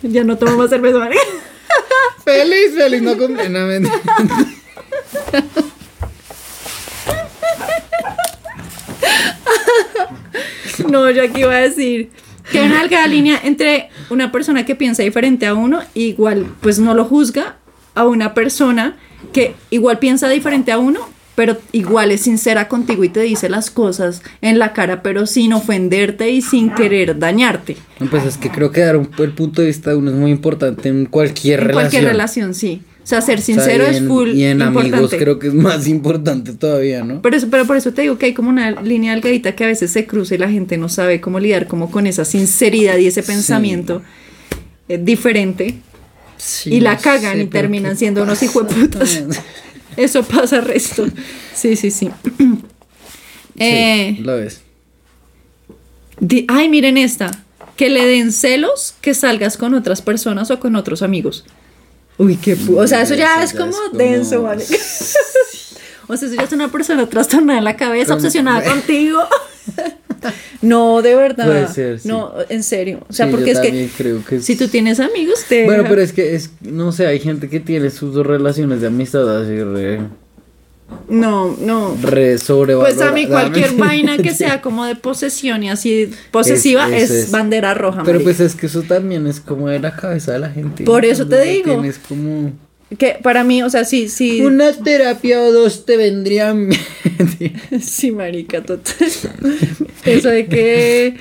[0.02, 1.20] Ya no tomo más cerveza, María.
[2.24, 3.90] feliz, feliz, no completamente.
[10.88, 12.10] no, yo aquí iba a decir
[12.50, 16.78] que hay una delgada línea entre una persona que piensa diferente a uno, igual pues
[16.78, 17.56] no lo juzga,
[17.94, 18.96] a una persona
[19.32, 23.70] que igual piensa diferente a uno, pero igual es sincera contigo y te dice las
[23.70, 27.76] cosas en la cara, pero sin ofenderte y sin querer dañarte.
[28.10, 30.88] Pues es que creo que dar el punto de vista de uno es muy importante
[30.88, 31.84] en cualquier relación.
[31.84, 32.82] En cualquier relación, sí.
[33.02, 34.30] O sea, ser sincero es full.
[34.30, 37.22] Y en amigos creo que es más importante todavía, ¿no?
[37.22, 39.66] Pero, eso, pero por eso te digo que hay como una línea delgadita que a
[39.66, 43.06] veces se cruza y la gente no sabe cómo lidiar como con esa sinceridad y
[43.06, 44.02] ese pensamiento
[44.88, 45.76] eh, diferente.
[46.66, 49.24] y la cagan y terminan siendo unos hijos de putas.
[50.00, 51.06] Eso pasa resto.
[51.54, 52.10] Sí, sí, sí.
[53.58, 54.62] eh, lo ves.
[56.48, 57.30] ay, miren esta.
[57.76, 61.44] Que le den celos que salgas con otras personas o con otros amigos.
[62.16, 62.56] Uy, qué...
[62.74, 64.64] O sea, eso ya, es, como denso, ¿vale?
[66.08, 69.20] o sea, eso ya es una persona trastornada en la cabeza, obsesionada contigo.
[70.62, 71.46] No, de verdad.
[71.46, 73.00] Puede ser, No, en serio.
[73.08, 75.64] O sea, porque es que, creo que si tú tienes amigos, te.
[75.64, 78.88] Bueno, pero es que es, no sé, hay gente que tiene sus dos relaciones de
[78.88, 80.00] amistad así re.
[81.08, 81.96] No, no.
[82.02, 87.30] Re Pues a mí cualquier vaina que sea como de posesión y así posesiva es,
[87.30, 88.02] bandera roja.
[88.04, 90.84] Pero pues es que eso también es como de la cabeza de la gente.
[90.84, 91.74] Por eso te digo.
[91.74, 92.52] Tienes como
[92.98, 94.40] que para mí, o sea, sí, sí.
[94.40, 96.70] Una terapia o dos te vendrían
[97.80, 99.08] sí, marica, total.
[100.04, 101.16] Eso de que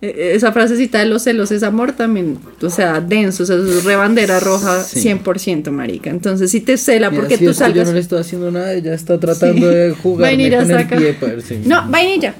[0.00, 3.84] e, esa frasecita de los celos es amor también, o sea, denso, o sea, es
[3.84, 6.10] rebandera roja 100%, marica.
[6.10, 7.76] Entonces, si te cela porque tú salgas...
[7.76, 11.36] yo no le estoy haciendo nada, ella está tratando de jugar con el pie para
[11.64, 12.34] No, vainilla.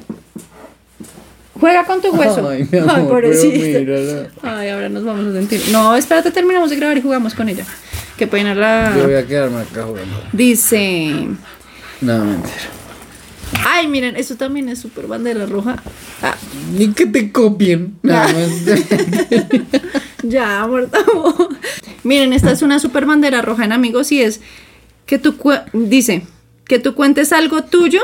[1.61, 2.49] Juega con tu hueso.
[2.49, 5.61] Ay, mi amor, Ay, Ay, ahora nos vamos a sentir.
[5.73, 7.67] No, espérate, terminamos de grabar y jugamos con ella.
[8.19, 8.95] Qué pena la.
[8.97, 10.23] Yo voy a quedarme acá jugando.
[10.33, 11.29] Dice.
[12.01, 12.57] No, mentira.
[13.65, 15.77] Ay, miren, eso también es súper bandera roja.
[16.21, 16.37] Ah.
[16.77, 17.97] Ni que te copien.
[18.03, 18.51] Nada más.
[20.25, 20.99] ya, muerta.
[22.03, 24.41] miren, esta es una super bandera roja en amigos y es
[25.07, 25.37] que tú
[25.73, 26.27] dice
[26.65, 28.01] que tú cuentes algo tuyo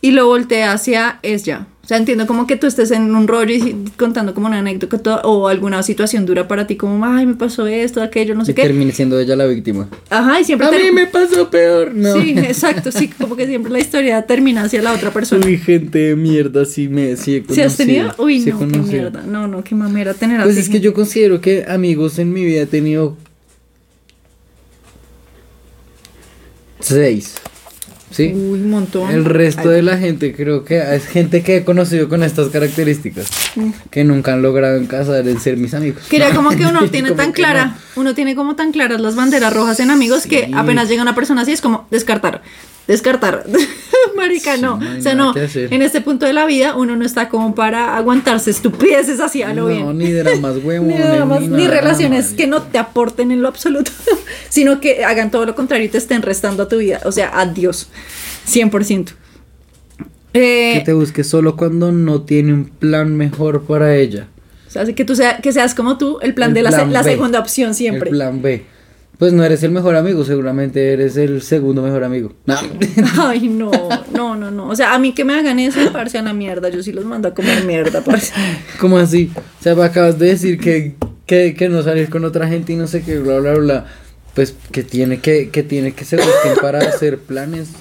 [0.00, 3.74] y lo voltea hacia ella sea, entiendo como que tú estés en un rollo y
[3.96, 8.00] contando como una anécdota o alguna situación dura para ti, como, ay, me pasó esto,
[8.00, 8.62] aquello, no sé qué.
[8.62, 9.88] termine siendo ella la víctima.
[10.08, 10.68] Ajá, y siempre.
[10.68, 12.14] A mí me pasó peor, ¿no?
[12.14, 15.44] Sí, exacto, sí, como que siempre la historia termina hacia la otra persona.
[15.44, 17.16] Uy, gente de mierda, sí me.
[17.16, 18.14] Sí, ¿Sí has tenido?
[18.18, 19.22] Uy, no, qué mierda.
[19.22, 22.62] No, no, qué mamera tener Pues es que yo considero que amigos en mi vida
[22.62, 23.16] he tenido.
[26.78, 27.34] Seis.
[28.10, 28.32] ¿Sí?
[28.34, 29.10] Uy, un montón.
[29.10, 33.28] El resto de la gente creo que es gente que he conocido con estas características,
[33.56, 33.70] mm.
[33.90, 36.04] que nunca han logrado en ser mis amigos.
[36.08, 39.80] Quería como que uno tiene tan clara, uno tiene como tan claras las banderas rojas
[39.80, 42.42] en amigos que apenas llega una persona así es como descartar
[42.90, 43.44] descartar.
[44.16, 44.74] Marica, no.
[44.98, 45.34] o sea, no.
[45.36, 49.54] En este punto de la vida uno no está como para aguantarse estupideces así a
[49.54, 49.84] lo bien.
[49.84, 50.88] No, ni dramas huevos.
[50.88, 53.92] ni, dramas, ni, relaciones que no te aporten en lo absoluto,
[54.48, 57.00] sino que hagan todo lo contrario y te estén restando a tu vida.
[57.04, 57.88] O sea, adiós.
[58.48, 59.10] 100%.
[60.32, 64.28] Eh, que te busques solo cuando no tiene un plan mejor para ella.
[64.68, 67.40] O sea, que tú sea, que seas como tú, el plan de la, la segunda
[67.40, 68.10] opción siempre.
[68.10, 68.64] El plan B.
[69.20, 72.32] Pues no eres el mejor amigo, seguramente eres el segundo mejor amigo.
[72.46, 72.56] No.
[73.18, 73.70] Ay, no,
[74.14, 74.66] no, no, no.
[74.66, 76.70] O sea, a mí que me hagan eso, parce a la mierda.
[76.70, 78.32] Yo sí los mando a comer mierda, parce.
[78.80, 79.30] ¿Cómo así?
[79.36, 80.94] O sea, me acabas de decir que,
[81.26, 83.86] que, que no salir con otra gente y no sé qué, bla, bla, bla.
[84.34, 87.72] Pues que tiene que, que tiene que se busquen para hacer planes.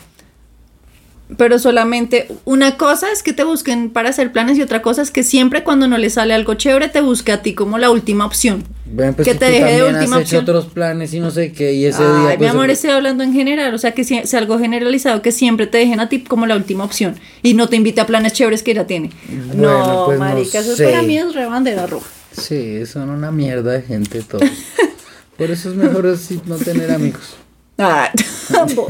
[1.38, 5.12] Pero solamente una cosa es que te busquen para hacer planes y otra cosa es
[5.12, 8.26] que siempre cuando no le sale algo chévere te busque a ti como la última
[8.26, 8.64] opción.
[8.96, 10.42] Pues que si te deje de última has hecho opción.
[10.44, 12.30] otros planes y no sé qué, y ese Ay, día.
[12.32, 15.22] mi pues, amor, el- estoy hablando en general, o sea que si- sea algo generalizado
[15.22, 18.08] que siempre te dejen a ti como la última opción y no te invite a
[18.08, 19.12] planes chéveres que ya tiene.
[19.54, 20.86] Bueno, no, pues no marica, eso sé.
[20.86, 22.08] para mí es re bandera roja.
[22.32, 24.50] Sí, son una mierda de gente todos.
[25.38, 27.36] Por eso es mejor así no tener amigos.
[27.78, 28.88] Tambo.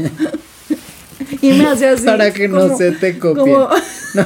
[1.42, 2.04] Y me hace así.
[2.04, 3.46] Para que no como- se te copien.
[3.54, 3.68] como-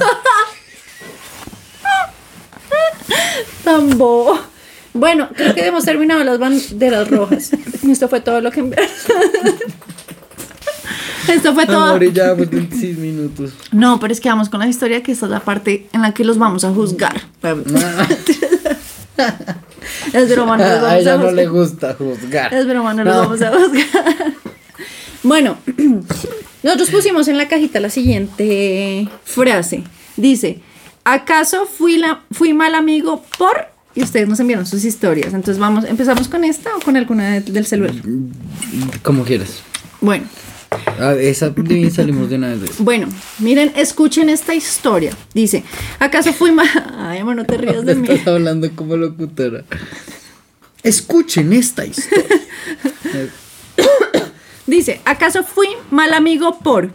[3.64, 4.38] Tambo.
[4.92, 7.50] Bueno, creo que hemos terminado las banderas rojas.
[7.88, 8.60] Esto fue todo lo que.
[11.28, 11.82] Esto fue todo.
[11.84, 13.52] Amor, ya pues 26 minutos.
[13.72, 16.12] No, pero es que vamos con la historia que esta es la parte en la
[16.14, 17.20] que los vamos a juzgar.
[20.12, 21.66] Es broma, no los A vamos ella a no le juzgar.
[21.70, 22.54] gusta juzgar.
[22.54, 23.20] Es broma, no los No.
[23.22, 24.32] vamos a juzgar.
[25.22, 25.56] Bueno,
[26.64, 29.84] nosotros pusimos en la cajita la siguiente frase.
[30.16, 30.60] Dice,
[31.04, 33.66] ¿acaso fui, la, fui mal amigo por...?
[33.94, 35.34] Y ustedes nos enviaron sus historias.
[35.34, 37.94] Entonces vamos, ¿empezamos con esta o con alguna de- del celular?
[39.02, 39.62] Como quieras.
[40.00, 40.24] Bueno,
[40.98, 42.72] A esa de salimos de una vez.
[42.78, 43.06] bueno,
[43.38, 45.12] miren, escuchen esta historia.
[45.32, 45.62] Dice,
[46.00, 46.68] ¿acaso fui mal...?
[46.98, 48.08] Ay, amor, no te rías de mí.
[48.08, 49.64] Estás hablando como locutora.
[50.82, 52.24] Escuchen esta historia.
[54.66, 56.92] Dice, ¿acaso fui mal amigo por?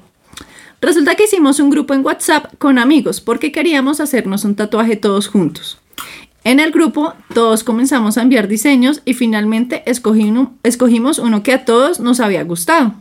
[0.82, 5.28] Resulta que hicimos un grupo en WhatsApp con amigos porque queríamos hacernos un tatuaje todos
[5.28, 5.80] juntos.
[6.44, 12.00] En el grupo todos comenzamos a enviar diseños y finalmente escogimos uno que a todos
[12.00, 12.94] nos había gustado.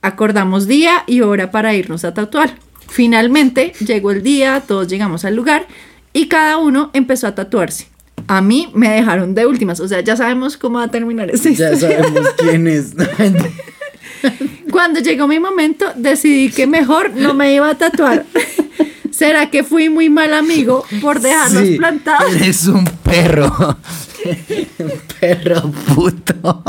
[0.00, 2.58] Acordamos día y hora para irnos a tatuar.
[2.88, 5.66] Finalmente llegó el día, todos llegamos al lugar
[6.12, 7.88] y cada uno empezó a tatuarse.
[8.26, 11.50] A mí me dejaron de últimas, o sea, ya sabemos cómo va a terminar esta
[11.50, 12.94] Ya sabemos quién es.
[14.70, 18.24] Cuando llegó mi momento, decidí que mejor no me iba a tatuar.
[19.10, 22.34] ¿Será que fui muy mal amigo por dejarlos Sí, plantados?
[22.34, 23.78] Eres un perro.
[24.78, 26.64] un perro puto.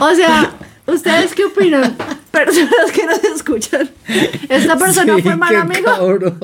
[0.00, 0.52] O sea,
[0.86, 1.96] ¿ustedes qué opinan?
[2.30, 3.88] Personas que nos escuchan.
[4.48, 5.84] ¿Esta persona Sí, fue mal amigo?
[5.84, 6.38] cabrón.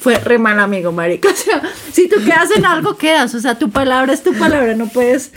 [0.00, 1.28] Fue re mal amigo, marica.
[1.30, 1.62] O sea,
[1.92, 3.34] si tú quedas en algo, quedas.
[3.34, 5.32] O sea, tu palabra es tu palabra, no puedes...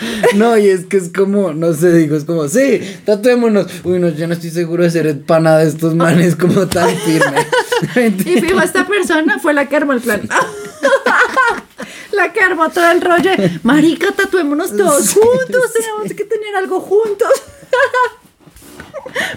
[0.34, 3.66] No, y es que es como, no sé, digo, es como, sí, tatuémonos.
[3.84, 7.46] Uy, no, yo no estoy seguro de ser pana de estos manes como tan firme.
[8.24, 10.28] Y fijo, esta persona fue la que armó el plan.
[12.12, 13.30] La que armó todo el rollo.
[13.62, 15.70] Marica, tatuémonos todos Sí, juntos.
[15.74, 17.28] Tenemos que tener algo juntos.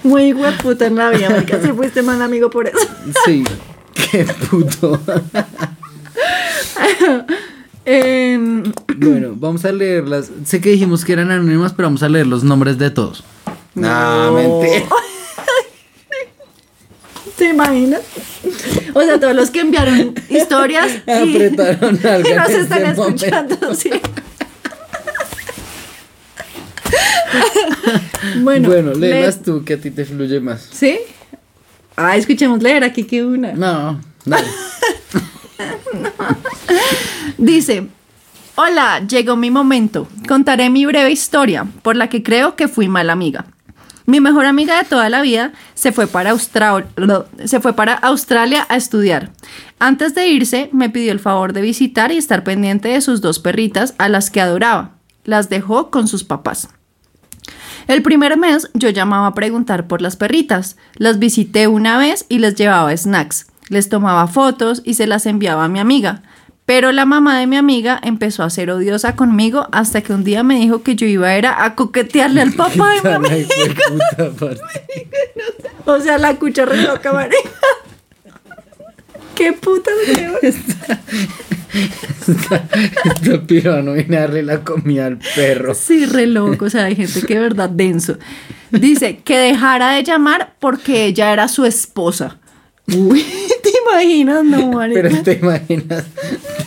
[0.03, 1.59] Muy hueputa en la vida, marica.
[1.59, 2.79] Se fuiste mal amigo por eso.
[3.25, 3.43] Sí,
[3.93, 4.97] qué puto.
[7.91, 10.29] Em, Bueno, vamos a leerlas.
[10.45, 13.23] Sé que dijimos que eran anónimas, pero vamos a leer los nombres de todos.
[13.73, 14.85] No, mentira.
[17.37, 18.01] ¿Te imaginas?
[18.93, 23.73] O sea, todos los que enviaron historias y, Apretaron algo y nos están escuchando.
[23.73, 23.89] sí.
[28.41, 30.69] bueno, Bueno, léelas tú, que a ti te fluye más.
[30.71, 30.99] ¿Sí?
[31.95, 33.53] Ah, escuchemos leer aquí que una.
[33.53, 34.47] No, dale.
[37.39, 37.87] Dice,
[38.55, 40.09] hola, llegó mi momento.
[40.27, 43.45] Contaré mi breve historia por la que creo que fui mala amiga.
[44.05, 48.75] Mi mejor amiga de toda la vida se fue para, se fue para Australia a
[48.75, 49.31] estudiar.
[49.79, 53.39] Antes de irse, me pidió el favor de visitar y estar pendiente de sus dos
[53.39, 54.97] perritas a las que adoraba.
[55.23, 56.67] Las dejó con sus papás.
[57.87, 60.75] El primer mes yo llamaba a preguntar por las perritas.
[60.95, 63.47] Las visité una vez y les llevaba snacks.
[63.69, 66.21] Les tomaba fotos y se las enviaba a mi amiga.
[66.69, 70.43] Pero la mamá de mi amiga empezó a ser odiosa conmigo hasta que un día
[70.43, 73.47] me dijo que yo iba a, era a coquetearle al papá de mi amiga.
[75.85, 77.49] O sea, la cucha re loca, marica.
[79.33, 80.35] Qué puta weón.
[83.03, 85.73] Esta piba no viene a darle la comida al perro.
[85.73, 86.65] Sí, re loco.
[86.65, 88.19] O sea, hay gente que de verdad denso.
[88.69, 92.37] Dice que dejara de llamar porque ella era su esposa.
[92.95, 93.25] Uy,
[93.97, 94.43] ¿te imaginas?
[94.45, 95.01] No, marica.
[95.01, 96.03] Pero te imaginas,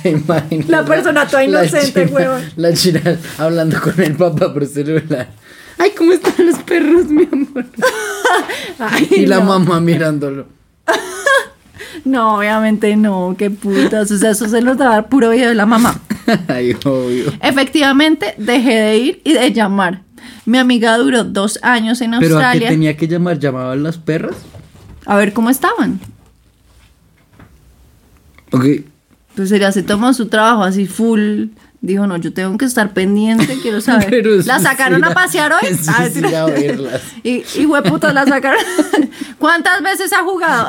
[0.02, 0.68] te imaginas.
[0.68, 2.42] La persona toda inocente, huevón.
[2.56, 3.00] La china
[3.38, 5.28] hablando con el papá por celular.
[5.78, 7.64] Ay, ¿cómo están los perros, mi amor?
[8.78, 10.46] Ay, Y la mamá mirándolo.
[12.04, 14.11] No, obviamente no, qué putas.
[14.11, 16.00] O sea, eso se los daba puro video de la mamá.
[16.48, 17.32] Ay, obvio.
[17.40, 20.02] Efectivamente, dejé de ir y de llamar.
[20.44, 22.68] Mi amiga duró dos años en Pero a qué Australia.
[22.70, 24.35] tenía que llamar, ¿llamaban las perras?
[25.06, 26.00] A ver cómo estaban.
[28.53, 28.65] Ok.
[29.37, 31.47] Pues ella se tomó su trabajo así full
[31.85, 34.09] Dijo, no, yo tengo que estar pendiente, quiero saber.
[34.09, 35.69] Pero ¿La sacaron a pasear hoy?
[35.77, 37.03] Sí, Ah, sí, a verlas.
[37.25, 38.61] y, y hueputa, la sacaron.
[39.38, 40.69] ¿Cuántas veces ha jugado?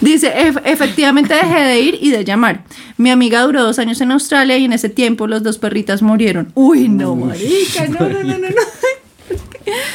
[0.00, 2.62] Dice, "Ef- efectivamente dejé de ir y de llamar.
[2.96, 6.52] Mi amiga duró dos años en Australia y en ese tiempo los dos perritas murieron.
[6.54, 9.36] Uy, no, marica, no, no, no, no, no.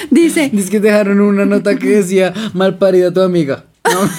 [0.09, 3.65] Dice, Es que dejaron una nota que decía mal parida tu amiga.
[3.85, 4.09] No,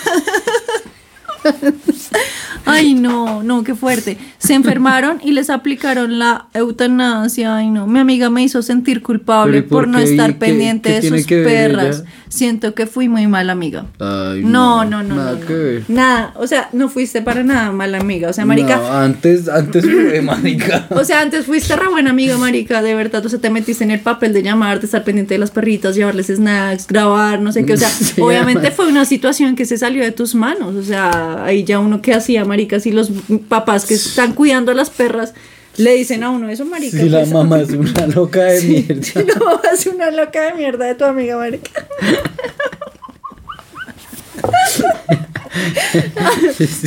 [2.65, 4.19] ay, no, no, qué fuerte.
[4.39, 7.57] Se enfermaron y les aplicaron la eutanasia.
[7.57, 11.01] Ay, no, mi amiga me hizo sentir culpable Pero ¿y por por no estar pendiente
[11.01, 12.01] qué de sus perras.
[12.01, 12.11] ella?
[12.29, 13.87] Siento que fui muy mala amiga.
[13.99, 15.47] Ay, No, no, no, Nada no, no.
[15.47, 15.83] que ver.
[15.89, 18.29] Nada, o sea, no fuiste para nada mala amiga.
[18.29, 20.87] O sea, marica, No, antes, antes fue marica.
[20.91, 23.25] O sea, antes fuiste re buena amiga, marica, de verdad.
[23.25, 25.95] O sea, te metiste en el papel de llamar, de estar pendiente de las perritas,
[25.97, 27.75] llevarles snacks, grabar, no sé qué.
[27.75, 30.75] O sea, Sí, obviamente fue una situación que se salió de tus manos.
[30.77, 33.11] O sea, ahí ya uno que hacía, marica, si los
[33.49, 35.35] papás que están cuidando a las perras
[35.79, 36.99] le dicen a uno eso, marica.
[36.99, 39.03] Sí, la pues, mamá es una loca de mierda.
[39.03, 41.71] Sí, no, es una loca de mierda de tu amiga, marica.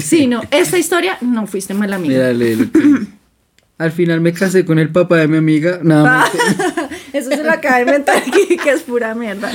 [0.02, 2.32] Sí, no, esta historia no fuiste mala amiga.
[2.34, 2.68] Que-
[3.78, 5.80] Al final me casé con el papá de mi amiga.
[5.82, 6.30] Nada más.
[7.14, 9.52] Eso se lo acaba de inventar aquí, que es pura mierda.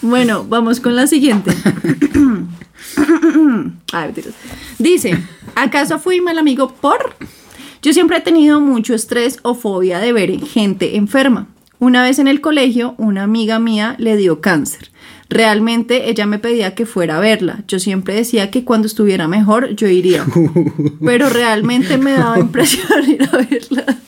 [0.00, 1.52] Bueno, vamos con la siguiente.
[3.92, 4.14] Ay.
[4.78, 5.18] Dice,
[5.54, 7.14] ¿acaso fui mal amigo por?
[7.82, 11.48] Yo siempre he tenido mucho estrés o fobia de ver gente enferma.
[11.78, 14.92] Una vez en el colegio, una amiga mía le dio cáncer.
[15.28, 17.64] Realmente ella me pedía que fuera a verla.
[17.66, 20.24] Yo siempre decía que cuando estuviera mejor yo iría.
[21.04, 23.98] Pero realmente me daba impresión ir a verla.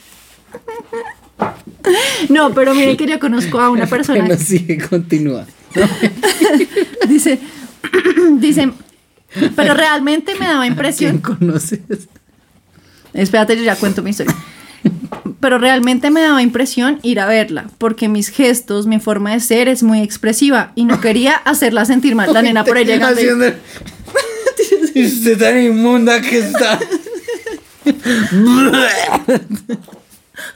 [2.28, 5.46] No, pero miren que yo conozco a una persona Bueno, sigue, continúa.
[7.08, 7.38] Dice,
[8.38, 8.70] dice,
[9.56, 11.18] pero realmente me daba ¿Quién impresión.
[11.18, 11.80] conoces?
[13.12, 14.34] Espérate, yo ya cuento mi historia.
[15.40, 19.68] Pero realmente me daba impresión ir a verla, porque mis gestos, mi forma de ser
[19.68, 22.32] es muy expresiva y no quería hacerla sentir mal.
[22.32, 23.20] La nena por ahí llegando.
[24.94, 26.78] y- usted tan inmunda que está.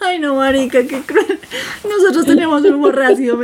[0.01, 1.38] Ay, no, marica, qué cruel.
[1.88, 3.38] Nosotros tenemos un humor reácido.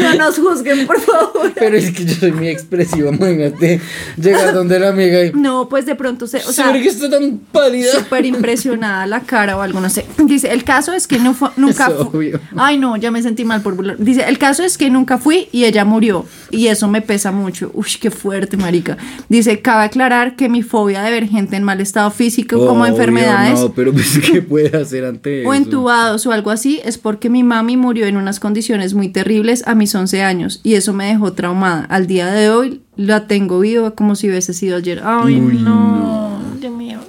[0.00, 1.52] No nos juzguen, por favor.
[1.54, 3.80] Pero es que yo soy muy expresiva, imagínate.
[4.16, 5.32] Llegar donde la amiga y.
[5.32, 6.38] No, pues de pronto se.
[6.38, 7.92] O sea, ¿Sobre qué está tan pálida?
[7.92, 10.06] súper impresionada la cara o algo, no sé.
[10.18, 12.40] Dice, el caso es que no fue, nunca Es fu- obvio.
[12.56, 13.96] Ay, no, ya me sentí mal por burlar.
[13.98, 16.24] Dice, el caso es que nunca fui y ella murió.
[16.50, 17.70] Y eso me pesa mucho.
[17.74, 18.96] Uy, qué fuerte, marica.
[19.28, 22.92] Dice, cabe aclarar que mi fobia de ver gente en mal estado físico como Obvio,
[22.92, 25.62] enfermedades No, pero pues, ¿qué puede hacer ante o eso?
[25.62, 29.74] entubados o algo así es porque mi mami murió en unas condiciones muy terribles a
[29.80, 31.84] mis 11 años y eso me dejó traumada.
[31.86, 35.00] Al día de hoy la tengo viva como si hubiese sido ayer.
[35.02, 36.38] Ay, Uy, no.
[36.60, 37.00] Dios mío.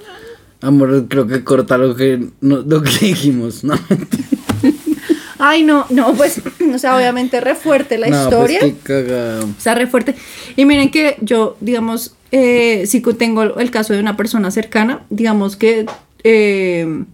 [0.62, 3.74] Amor, creo que corta lo que, no, lo que dijimos, ¿no?
[5.38, 6.40] Ay, no, no, pues,
[6.72, 8.60] o sea, obviamente re fuerte la no, historia.
[8.60, 9.44] Pues qué cagada.
[9.44, 10.14] O sea, re fuerte.
[10.56, 15.04] Y miren que yo, digamos, eh, sí que tengo el caso de una persona cercana,
[15.10, 15.84] digamos que,
[16.22, 17.04] eh,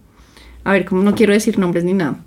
[0.63, 2.19] a ver, como no quiero decir nombres ni nada.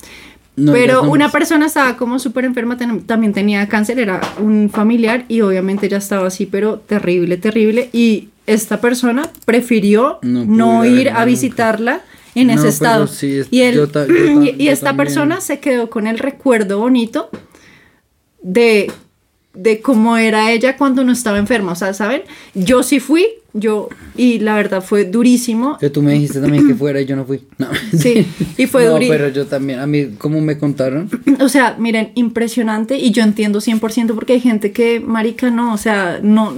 [0.54, 5.40] No pero una persona estaba como súper enferma, también tenía cáncer, era un familiar y
[5.40, 7.88] obviamente ya estaba así, pero terrible, terrible.
[7.92, 11.24] Y esta persona prefirió No ir a nunca.
[11.24, 12.00] visitarla
[12.34, 13.06] en No, ese estado.
[13.06, 15.06] sí, es- y él- yo ta- yo ta- y- esta también.
[15.06, 17.30] persona se quedó con el recuerdo bonito
[18.42, 18.90] de,
[19.54, 21.72] de cómo era ella cuando no estaba enferma.
[21.72, 22.22] O sea, ¿saben?
[22.54, 25.76] Yo sí fui, yo, y la verdad fue durísimo.
[25.78, 27.42] Que tú me dijiste también que fuera y yo no fui.
[27.58, 27.68] No.
[27.96, 29.16] Sí, y fue No, durísimo.
[29.18, 31.10] pero yo también, a mí, como me contaron,
[31.40, 35.78] O sea, miren, impresionante y yo entiendo 100% porque hay gente que, marica, no, o
[35.78, 36.54] sea, no,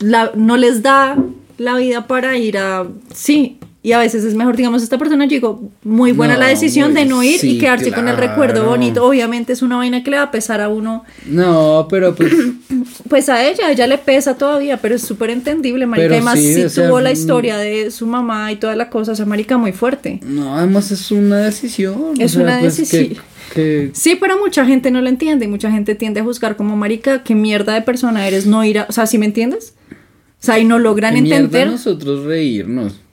[0.00, 1.16] la- no les da
[1.58, 2.86] la vida para ir a...
[3.14, 6.90] Sí, y a veces es mejor, digamos, esta persona llegó muy buena No, la decisión
[6.90, 9.06] muy- de no ir y quedarse con el recuerdo bonito.
[9.06, 12.32] Obviamente es una vaina que le va a pesar a uno, no, pero pues,
[13.08, 16.08] pues a ella, a ella le pesa todavía, pero es súper entendible, marica.
[16.14, 17.12] Además, sí, sí o sea, tuvo la mm.
[17.12, 20.18] historia de su mamá y toda la cosa, o sea, marica, muy fuerte.
[20.26, 22.14] no, además es una decisión.
[22.18, 23.08] Es o sea, una pues, decisión.
[23.10, 23.20] Que,
[23.54, 26.76] que- Sí, pero mucha gente no lo entiende y mucha gente tiende a juzgar como
[26.76, 29.74] marica, qué mierda de persona eres, no ir a, o sea, ¿sí me entiendes?
[29.92, 31.68] O sea, y no logran mierda entender.
[31.68, 33.05] nosotros reírnos.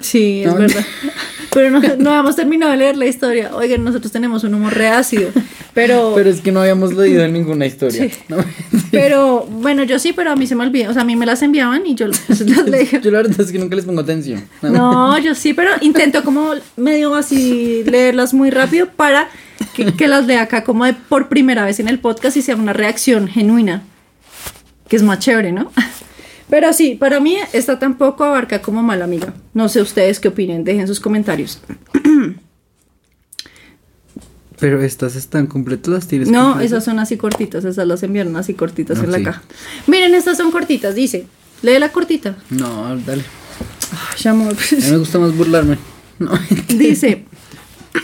[0.00, 0.58] Sí, es No.
[0.58, 0.84] verdad.
[1.52, 3.50] Pero no, no hemos terminado de leer la historia.
[3.54, 5.30] Oigan, nosotros tenemos un humor reácido,
[5.72, 8.10] pero, Pero es que no habíamos leído ninguna historia.
[8.10, 8.18] Sí.
[8.28, 8.36] ¿no?
[8.90, 11.24] pero bueno, yo sí, pero a mí se me olvida, o sea, a mí me
[11.24, 13.00] las enviaban y yo las las leía.
[13.00, 14.44] Yo la verdad es que nunca les pongo atención.
[14.60, 19.30] No, yo sí, pero intento como medio así leerlas muy rápido para
[19.74, 22.56] que, que las lea acá como de por primera vez en el podcast y sea
[22.56, 23.82] una reacción genuina.
[24.88, 25.72] que es más chévere, ¿no?
[26.48, 29.34] Pero sí, para mí esta tampoco abarca como mala amiga.
[29.52, 31.60] No sé ustedes qué opinen, dejen sus comentarios.
[34.58, 36.72] Pero estas están completas, las tienes No, completas?
[36.72, 39.42] esas son así cortitas, esas las enviaron así cortitas Ah, en la caja.
[39.86, 41.26] Miren, estas son cortitas, dice.
[41.62, 42.36] Lee la cortita.
[42.50, 43.22] No, dale.
[43.92, 44.54] Ay, amor.
[44.54, 45.76] A mí me gusta más burlarme.
[46.18, 46.30] No.
[46.68, 47.26] Dice,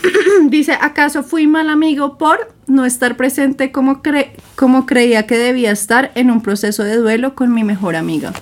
[0.49, 5.71] dice, ¿acaso fui mal amigo por no estar presente como, cre- como creía que debía
[5.71, 8.33] estar en un proceso de duelo con mi mejor amiga?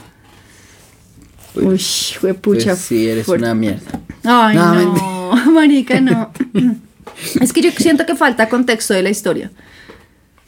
[1.56, 1.78] Uy,
[2.20, 2.72] fue pucha.
[2.72, 3.44] Pues sí, eres fuerte.
[3.46, 4.00] una mierda.
[4.24, 4.74] Ay, No,
[5.36, 6.32] no, marica, no.
[7.42, 9.52] es que yo siento que falta contexto de la historia.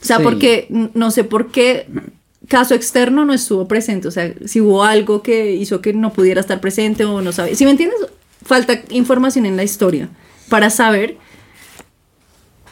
[0.01, 0.23] O sea, Sí.
[0.23, 1.87] porque no sé por qué
[2.47, 4.07] caso externo no estuvo presente.
[4.07, 7.55] O sea, si hubo algo que hizo que no pudiera estar presente o no sabe.
[7.55, 7.99] Si me entiendes,
[8.45, 10.09] falta información en la historia
[10.49, 11.17] para saber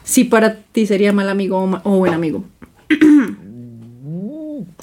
[0.03, 2.43] si para ti sería mal amigo o, o buen amigo.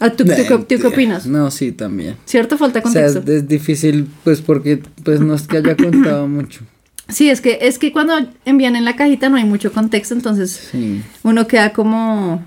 [0.00, 0.44] Ah, ¿Tú, tú qué-
[0.76, 1.26] tú qué opinas?
[1.26, 2.16] No, sí, también.
[2.24, 2.56] ¿Cierto?
[2.56, 3.32] Falta O sea, es, contexto.
[3.32, 6.60] es difícil, pues, porque pues no es que haya contado mucho.
[7.08, 8.14] Sí, es que, es que cuando
[8.44, 11.02] envían en la cajita no hay mucho contexto, entonces Sí.
[11.22, 12.34] uno queda como...
[12.34, 12.44] O sea,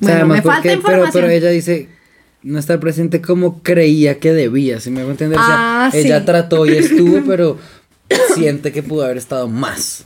[0.00, 1.12] Bueno, además me falta porque- pero, información.
[1.12, 1.88] pero ella dice
[2.42, 5.38] no estar presente como creía que debía, si me hago entender.
[5.38, 6.26] O sea, Ah, ella sí.
[6.26, 7.58] trató y estuvo, pero
[8.34, 10.04] siente que pudo haber estado más.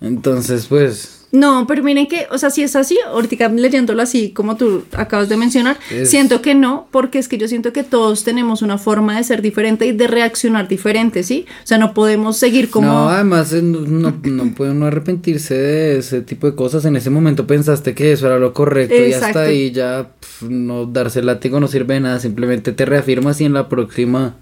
[0.00, 4.56] Entonces, pues, No, pero miren que, o sea, si es así, ahorita leyéndolo así como
[4.56, 8.22] tú acabas de mencionar, Es- siento que no, porque es que yo siento que todos
[8.22, 11.46] tenemos una forma de ser diferente y de reaccionar diferente, ¿sí?
[11.64, 12.86] O sea, no podemos seguir como...
[12.86, 16.84] no, además no, no, no puede uno arrepentirse de ese tipo de cosas.
[16.84, 20.86] En ese momento pensaste que eso era lo correcto y hasta ahí ya pf, no
[20.86, 22.20] darse el látigo no sirve de nada.
[22.20, 24.36] Simplemente te reafirmas y en la próxima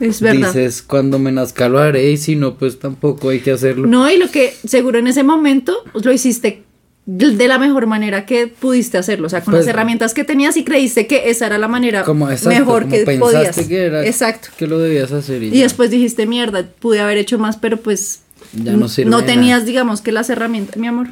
[0.00, 0.48] es verdad.
[0.52, 3.86] dices cuando me nazca lo haré y si no, pues tampoco hay que hacerlo.
[3.86, 6.62] No, y lo que seguro en ese momento lo hiciste
[7.06, 10.56] de la mejor manera que pudiste hacerlo, o sea, con Pues- las herramientas que tenías
[10.56, 13.68] y creíste que esa era la manera Como exacto, mejor como que pensaste podías.
[13.68, 14.48] que era Exacto.
[14.58, 18.22] que lo debías hacer y, después dijiste, mierda, pude haber hecho más, pero pues
[18.52, 21.06] Ya no sirve no tenías, digamos, que las herramientas, mi amor.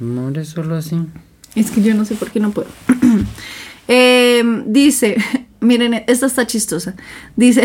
[0.00, 0.96] Amor, es solo así.
[1.54, 2.68] Es que yo no sé por qué no puedo.
[3.88, 5.16] Eh, dice,
[5.64, 6.94] miren, esta está chistosa.
[7.36, 7.64] Dice.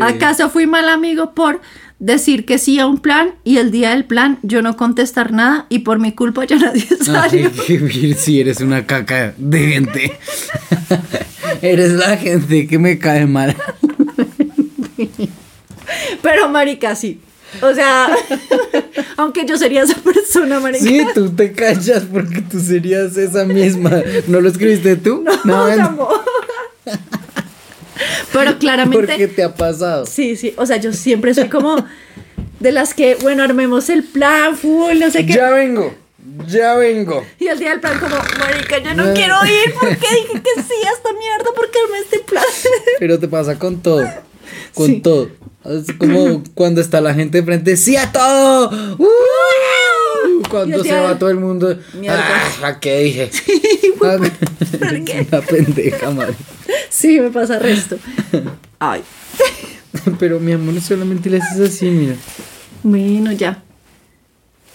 [0.00, 1.60] ¿acaso fui mal amigo por
[1.98, 5.66] decir que sí a un plan y el día del plan yo no contestar nada
[5.68, 7.50] y por mi culpa ya nadie salió?
[8.16, 10.18] Si eres una caca de gente.
[11.62, 13.56] eres la gente que me cae mal.
[16.22, 17.20] Pero marica, sí.
[17.62, 18.08] O sea,
[19.16, 20.84] aunque yo sería esa persona, marica.
[20.84, 24.02] Sí, tú te callas porque tú serías esa misma.
[24.28, 25.24] ¿No lo escribiste tú?
[25.44, 26.08] No, ven, chamo.
[28.32, 29.06] Pero claramente...
[29.06, 30.06] porque te ha pasado.
[30.06, 31.84] Sí, sí, o sea, yo siempre soy como
[32.60, 35.34] de las que, bueno, armemos el plan, full, no sé qué.
[35.34, 35.92] Ya vengo,
[36.46, 37.24] ya vengo.
[37.38, 39.14] Y el día del plan como, marica, yo no No.
[39.14, 41.50] quiero ir, ¿por qué dije que sí a esta mierda?
[41.54, 42.44] ¿Por qué armé este plan?
[42.98, 44.04] Pero te pasa con todo.
[44.74, 45.00] Con Sí.
[45.00, 45.30] todo.
[45.64, 48.70] Es como cuando está la gente enfrente, ¡sí a todo!
[48.98, 49.06] ¡Uh!
[50.50, 51.78] Cuando Yo se va todo el mundo.
[52.08, 52.48] ¡Ah!
[52.64, 53.30] ¿a ¿Qué dije?
[54.02, 54.30] Ah, ¿por
[55.04, 55.26] qué?
[55.30, 56.32] Una pendeja, madre.
[56.88, 57.98] Sí, me pasa resto.
[58.78, 59.02] Ay,
[60.18, 62.14] Pero mi amor, solamente le haces así, mira.
[62.82, 63.62] bueno, ya.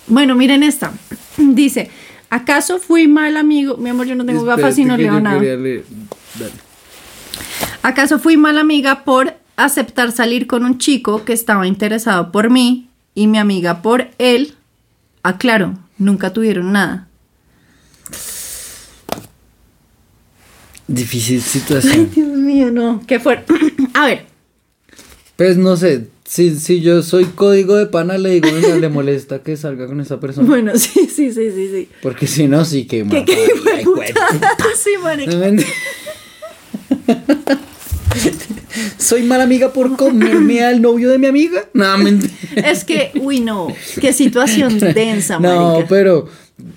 [0.05, 0.93] Bueno, miren esta.
[1.37, 1.89] Dice,
[2.29, 3.77] ¿acaso fui mal amigo?
[3.77, 5.39] Mi amor, yo no tengo gafas y Espérate no leo nada.
[5.41, 5.83] leer.
[6.37, 6.51] Dale.
[7.81, 12.89] ¿Acaso fui mala amiga por aceptar salir con un chico que estaba interesado por mí
[13.13, 14.55] y mi amiga por él?
[15.23, 17.07] Aclaro, nunca tuvieron nada.
[20.87, 22.11] Difícil situación.
[22.13, 23.01] Dios mío, no.
[23.07, 23.43] ¿Qué fue?
[23.93, 24.25] A ver,
[25.35, 29.41] Pues no sé, si, si yo soy código de pana, le digo, venga, le molesta
[29.41, 30.47] que salga con esa persona.
[30.47, 31.89] bueno, sí, sí, sí, sí, sí.
[32.01, 34.13] Porque si no, sí que ¿Qué, qué puta?
[34.77, 35.31] Sí, marica.
[38.97, 41.65] Soy mala amiga por comerme al novio de mi amiga.
[41.73, 42.33] No, mentira.
[42.55, 43.67] Es que, uy, no.
[44.01, 45.87] Qué situación densa, No, marica.
[45.89, 46.27] pero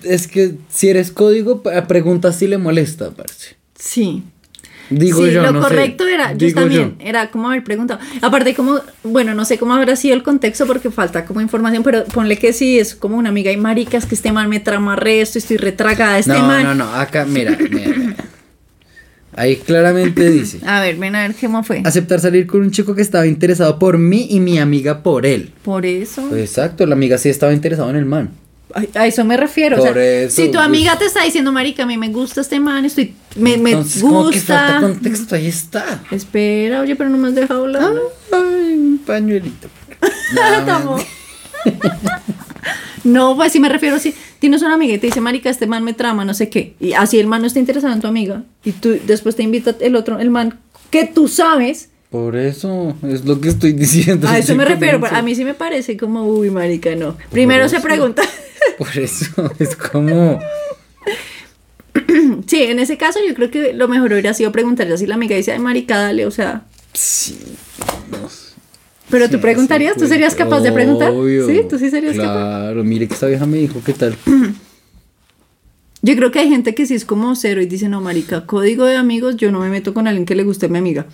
[0.03, 3.55] es que si eres código, pregunta si le molesta, parce.
[3.77, 4.23] Sí.
[4.89, 5.67] Digo sí, yo, lo no sé.
[5.67, 7.99] correcto era, yo Digo también, era como haber preguntado.
[8.23, 12.05] Aparte, como, bueno, no sé cómo habrá sido el contexto porque falta como información, pero
[12.05, 15.37] ponle que sí, es como una amiga y maricas que este man me trama resto,
[15.37, 16.63] estoy retragada, este no, man.
[16.63, 18.15] no, no, acá, mira, mira.
[19.35, 20.59] Ahí claramente dice.
[20.65, 21.81] A ver, ven a ver cómo fue.
[21.85, 25.51] Aceptar salir con un chico que estaba interesado por mí y mi amiga por él.
[25.63, 26.23] Por eso.
[26.29, 28.31] Pues exacto, la amiga sí estaba interesada en el man.
[28.93, 29.79] A eso me refiero.
[29.79, 32.09] o sea, Por eso, si tu pues- amiga te está diciendo, marica, a mí me
[32.09, 34.81] gusta este man, estoy, me, me Entonces, como que falta gusta.
[34.81, 36.01] contexto, ahí está.
[36.11, 37.93] Espera, oye, pero no me has dejado hablar.
[38.31, 39.67] Ay, un pañuelito.
[40.65, 40.97] Tamo.
[43.03, 45.83] No, pues sí me refiero si tienes una amiga y te dice, marica, este man
[45.83, 48.43] me trama, no sé qué, y así el man no está interesado en tu amiga,
[48.63, 50.59] y tú después te invita el otro, el man
[50.89, 51.89] que tú sabes.
[52.09, 54.27] Por eso es lo que estoy diciendo.
[54.27, 57.15] A eso me refiero, a mí sí me parece como, uy, marica, no.
[57.31, 58.23] Primero se pregunta.
[58.79, 60.39] Por eso es como...
[62.47, 65.35] Sí, en ese caso yo creo que lo mejor hubiera sido preguntarle así la amiga
[65.35, 66.63] dice, ay, marica, dale, o sea...
[66.93, 67.37] Sí.
[69.09, 71.13] Pero tú preguntarías, tú serías capaz de preguntar.
[71.47, 72.33] Sí, tú sí serías capaz.
[72.33, 74.15] Claro, mire que esta vieja me dijo, ¿qué tal?
[76.01, 78.85] Yo creo que hay gente que sí es como cero y dice, no, marica, código
[78.85, 81.05] de amigos, yo no me meto con alguien que le guste a mi amiga.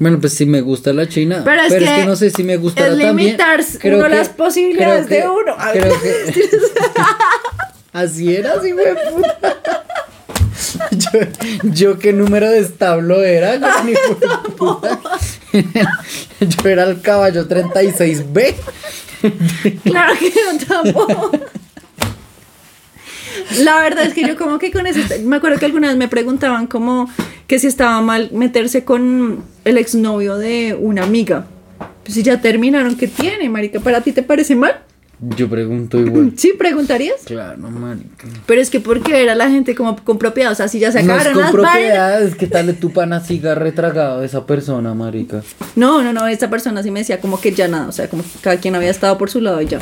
[0.00, 2.88] Bueno, pues si me gusta la China, pero es, que, no sé si me gusta
[2.88, 5.54] es limitar uno las posibilidades de uno.
[5.72, 6.34] Creo que,
[7.92, 8.96] así era, así fue.
[10.92, 11.20] Yo,
[11.62, 14.80] yo, qué número de establo era, yo,
[15.52, 18.54] yo era el caballo 36B.
[19.84, 21.30] Claro que no tampoco.
[23.58, 26.08] La verdad es que yo como que con eso, me acuerdo que alguna vez me
[26.08, 27.08] preguntaban como
[27.46, 31.46] que si estaba mal meterse con el exnovio de una amiga.
[32.02, 33.80] Pues si ya terminaron, ¿qué tiene, marica?
[33.80, 34.80] ¿Para ti te parece mal?
[35.36, 36.32] Yo pregunto igual.
[36.36, 36.52] ¿Sí?
[36.58, 37.20] ¿Preguntarías?
[37.24, 38.26] Claro, marica.
[38.44, 40.98] Pero es que porque era la gente como con propiedad, o sea, si ya se
[40.98, 44.94] acabaron no es con propiedad, es que tal tu pana siga retragado de esa persona,
[44.94, 45.42] marica.
[45.76, 48.24] No, no, no, esa persona sí me decía como que ya nada, o sea, como
[48.24, 49.78] que cada quien había estado por su lado y ya.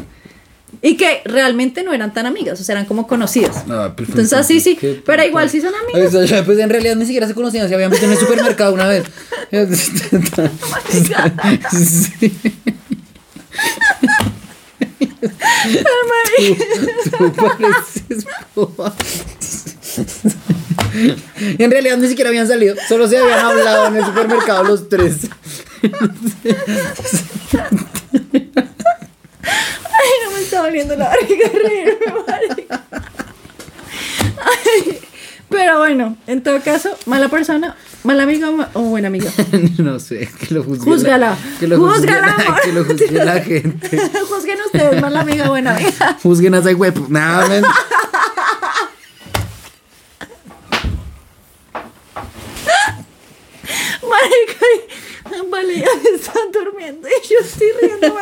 [0.83, 3.65] Y que realmente no eran tan amigas, o sea, eran como conocidas.
[3.69, 6.15] Ah, Entonces, así sí, pero igual sí son amigas.
[6.45, 9.05] Pues, en realidad ni siquiera se conocían, se habían visto en el supermercado una vez.
[17.19, 18.27] tú, pareces
[21.59, 25.29] En realidad ni siquiera habían salido, solo se habían hablado en el supermercado los tres.
[25.83, 25.91] Ay,
[30.25, 31.99] no me está doliendo la barriga reírme,
[35.51, 39.31] pero bueno, en todo caso, mala persona, mala amiga o buena amiga.
[39.79, 41.37] no sé, que lo juzgue Júzgala.
[41.59, 43.99] que lo juzgue la, que lo juzgue la gente.
[44.29, 46.17] Juzguen ustedes, mala amiga o buena amiga.
[46.23, 46.95] Juzguen a ese web.
[47.09, 47.65] Nada, men.
[54.09, 54.67] Marica,
[55.51, 58.17] vale, ya están durmiendo y yo estoy riendo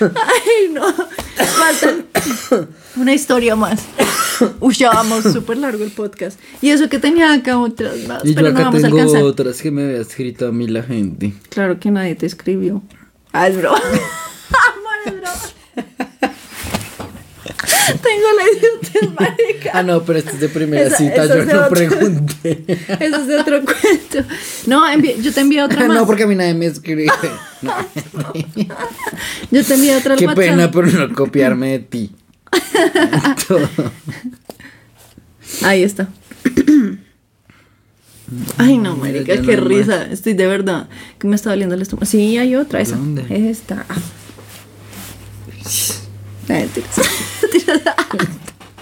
[0.00, 0.92] Ay, no.
[1.36, 1.94] Falta
[2.96, 3.80] una historia más.
[4.60, 6.38] Uy, ya vamos súper largo el podcast.
[6.60, 8.24] Y eso que tenía acá otras más.
[8.24, 9.22] Y pero yo acá no vamos tengo a alcanzar.
[9.24, 11.34] otras que me había escrito a mí la gente.
[11.50, 12.82] Claro que nadie te escribió.
[13.32, 13.80] Ah, es broma.
[18.02, 19.70] Tengo la idiotez, marica.
[19.74, 22.64] Ah, no, pero este es de primera Esa, cita, yo no otro, pregunté.
[23.00, 24.28] Eso es de otro cuento.
[24.66, 25.96] No, yo te envié otra más.
[25.96, 27.06] No, porque a mí nadie me escribe.
[27.62, 27.72] No.
[29.50, 32.10] yo te envié otra Qué pena por no copiarme de ti.
[35.62, 36.08] Ahí está.
[38.58, 40.04] Ay, no, marica, qué risa.
[40.04, 40.88] Estoy de verdad.
[41.18, 42.06] Que me está doliendo el estómago.
[42.06, 42.96] Sí, hay otra, esa.
[42.96, 43.24] ¿Dónde?
[43.50, 43.84] Esta.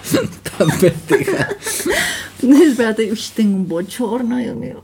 [0.59, 1.49] Tan pendeja.
[2.43, 4.83] Espérate, Uy, tengo un bochorno, Dios mío.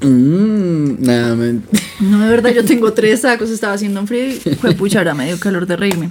[0.00, 1.36] Mmm, nada.
[2.00, 5.26] No, de verdad, yo tengo tres sacos, estaba haciendo un frío y fue puchara, me
[5.26, 6.10] dio calor de reírme.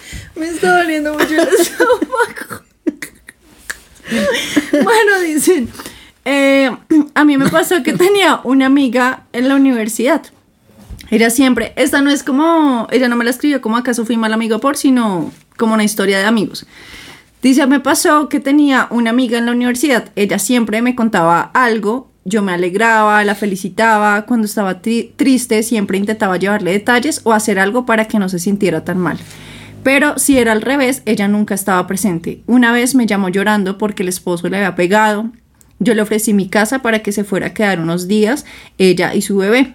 [0.41, 2.63] Me está doliendo mucho el estómago.
[4.71, 5.69] Bueno, dicen,
[6.25, 6.75] eh,
[7.13, 10.23] a mí me pasó que tenía una amiga en la universidad.
[11.11, 14.33] Era siempre, esta no es como, ella no me la escribió como acaso fui mal
[14.33, 16.65] amigo por, sino como una historia de amigos.
[17.43, 22.09] Dice, me pasó que tenía una amiga en la universidad, ella siempre me contaba algo,
[22.25, 27.59] yo me alegraba, la felicitaba, cuando estaba tri triste siempre intentaba llevarle detalles o hacer
[27.59, 29.19] algo para que no se sintiera tan mal.
[29.83, 32.41] Pero si era al revés, ella nunca estaba presente.
[32.45, 35.31] Una vez me llamó llorando porque el esposo le había pegado.
[35.79, 38.45] Yo le ofrecí mi casa para que se fuera a quedar unos días,
[38.77, 39.73] ella y su bebé.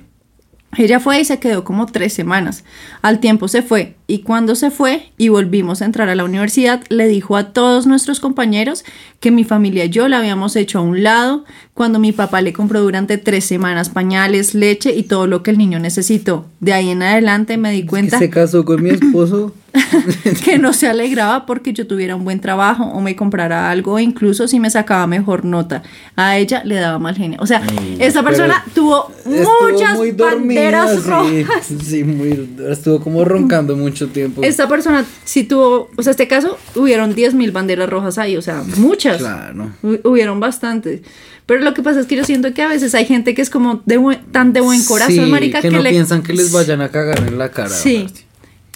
[0.78, 2.64] Ella fue y se quedó como tres semanas.
[3.00, 6.82] Al tiempo se fue y cuando se fue y volvimos a entrar a la universidad,
[6.90, 8.84] le dijo a todos nuestros compañeros
[9.20, 12.52] que mi familia y yo la habíamos hecho a un lado cuando mi papá le
[12.52, 16.44] compró durante tres semanas pañales, leche y todo lo que el niño necesitó.
[16.60, 18.18] De ahí en adelante me di cuenta...
[18.18, 19.54] se casó con mi esposo
[20.44, 24.48] que no se alegraba porque yo tuviera un buen trabajo o me comprara algo, incluso
[24.48, 25.82] si me sacaba mejor nota.
[26.14, 27.38] A ella le daba mal genio.
[27.40, 27.62] O sea,
[27.98, 31.66] esta persona tuvo muchas banderas rojas.
[31.86, 34.42] Sí, muy, estuvo como roncando mucho tiempo.
[34.42, 38.42] Esta persona sí tuvo, o sea, este caso hubieron 10 mil banderas rojas ahí, o
[38.42, 39.18] sea, muchas.
[39.18, 39.72] Claro.
[40.04, 41.02] Hubieron bastantes.
[41.46, 43.50] Pero lo que pasa es que yo siento que a veces hay gente que es
[43.50, 47.20] como de tan de buen corazón, marica, que, no piensan que les vayan a cagar
[47.20, 47.70] en la cara.
[47.70, 48.06] Sí.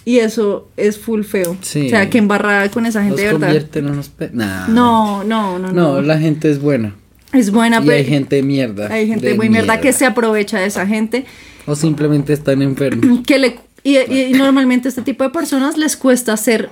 [0.04, 1.56] Y eso es full feo.
[1.60, 1.86] Sí.
[1.86, 4.68] O sea, que embarrada con esa gente, de verdad.
[4.68, 6.02] no, no, no, no.
[6.02, 6.94] la gente es buena.
[7.32, 7.96] Es buena, y pero.
[7.98, 8.92] hay gente de mierda.
[8.92, 9.80] Hay gente muy mierda.
[9.80, 11.26] que se aprovecha de esa gente.
[11.66, 13.20] O simplemente están enfermos.
[13.26, 16.70] Que le, y, y normalmente este tipo de personas les cuesta ser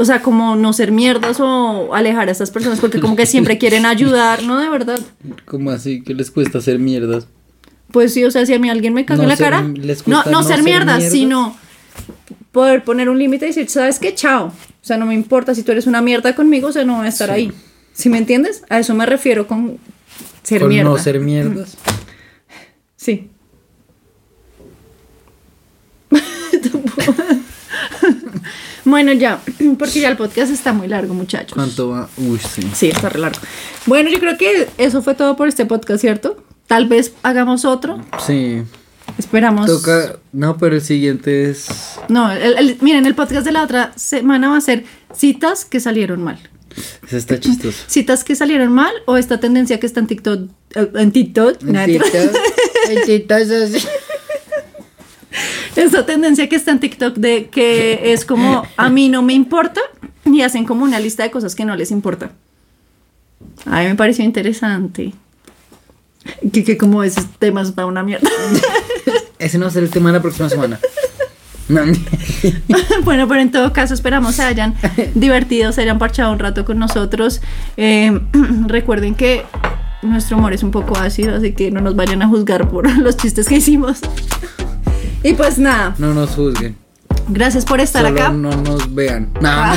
[0.00, 3.58] o sea, como no ser mierdas o alejar a estas personas porque como que siempre
[3.58, 4.58] quieren ayudar, ¿no?
[4.58, 5.00] De verdad.
[5.44, 6.02] ¿Cómo así?
[6.02, 7.26] ¿Qué les cuesta ser mierdas?
[7.90, 9.62] Pues sí, o sea, si a mí alguien me caga en la cara,
[10.06, 11.56] no, no, ser, mierdas, sino
[12.52, 14.14] poder poner un límite y decir, ¿sabes qué?
[14.14, 14.46] Chao.
[14.46, 14.52] O
[14.88, 17.10] sea, no me importa si tú eres una mierda conmigo, o sea, no voy a
[17.10, 17.52] estar ahí.
[17.92, 18.62] ¿Sí me entiendes?
[18.68, 19.78] A eso me refiero con
[20.42, 20.90] ser ¿Con mierda.
[20.90, 21.76] no ser mierdas.
[22.96, 23.28] Sí.
[28.84, 29.40] Bueno, ya,
[29.78, 31.52] porque ya el podcast está muy largo, muchachos.
[31.52, 32.08] ¿Cuánto va?
[32.16, 32.62] Uy, sí.
[32.74, 33.38] Sí, está re largo.
[33.84, 36.42] Bueno, yo creo que eso fue todo por este podcast, ¿cierto?
[36.66, 38.00] Tal vez hagamos otro.
[38.26, 38.62] Sí.
[39.18, 39.66] Esperamos.
[39.66, 40.16] Toca.
[40.32, 41.66] No, pero el siguiente es.
[42.08, 46.22] No, el, miren, el podcast de la otra semana va a ser citas que salieron
[46.22, 46.38] mal.
[47.06, 47.84] Eso está chistoso.
[47.88, 50.50] Citas que salieron mal o esta tendencia que está en TikTok.
[50.76, 51.62] Eh, en TikTok.
[51.62, 53.40] En TikTok.
[55.76, 59.80] esa tendencia que está en TikTok de que es como a mí no me importa
[60.24, 62.32] y hacen como una lista de cosas que no les importa.
[63.66, 65.12] A mí me pareció interesante.
[66.52, 68.28] Que, que como esos temas va una mierda.
[69.38, 70.78] Ese no va a ser el tema de la próxima semana.
[73.04, 74.74] bueno, pero en todo caso esperamos se hayan
[75.14, 77.40] divertido, se hayan parchado un rato con nosotros.
[77.76, 78.18] Eh,
[78.66, 79.44] recuerden que
[80.02, 83.16] nuestro humor es un poco ácido, así que no nos vayan a juzgar por los
[83.16, 83.98] chistes que hicimos.
[85.22, 85.94] Y pues nada.
[85.98, 86.76] No nos juzguen.
[87.28, 88.30] Gracias por estar acá.
[88.30, 89.28] No nos vean.
[89.42, 89.76] Ah.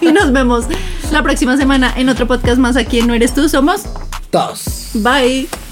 [0.00, 0.66] y nos vemos
[1.10, 3.48] la próxima semana en otro podcast más aquí en No Eres Tú.
[3.48, 3.84] Somos
[4.30, 4.90] Dos.
[4.94, 5.67] Bye.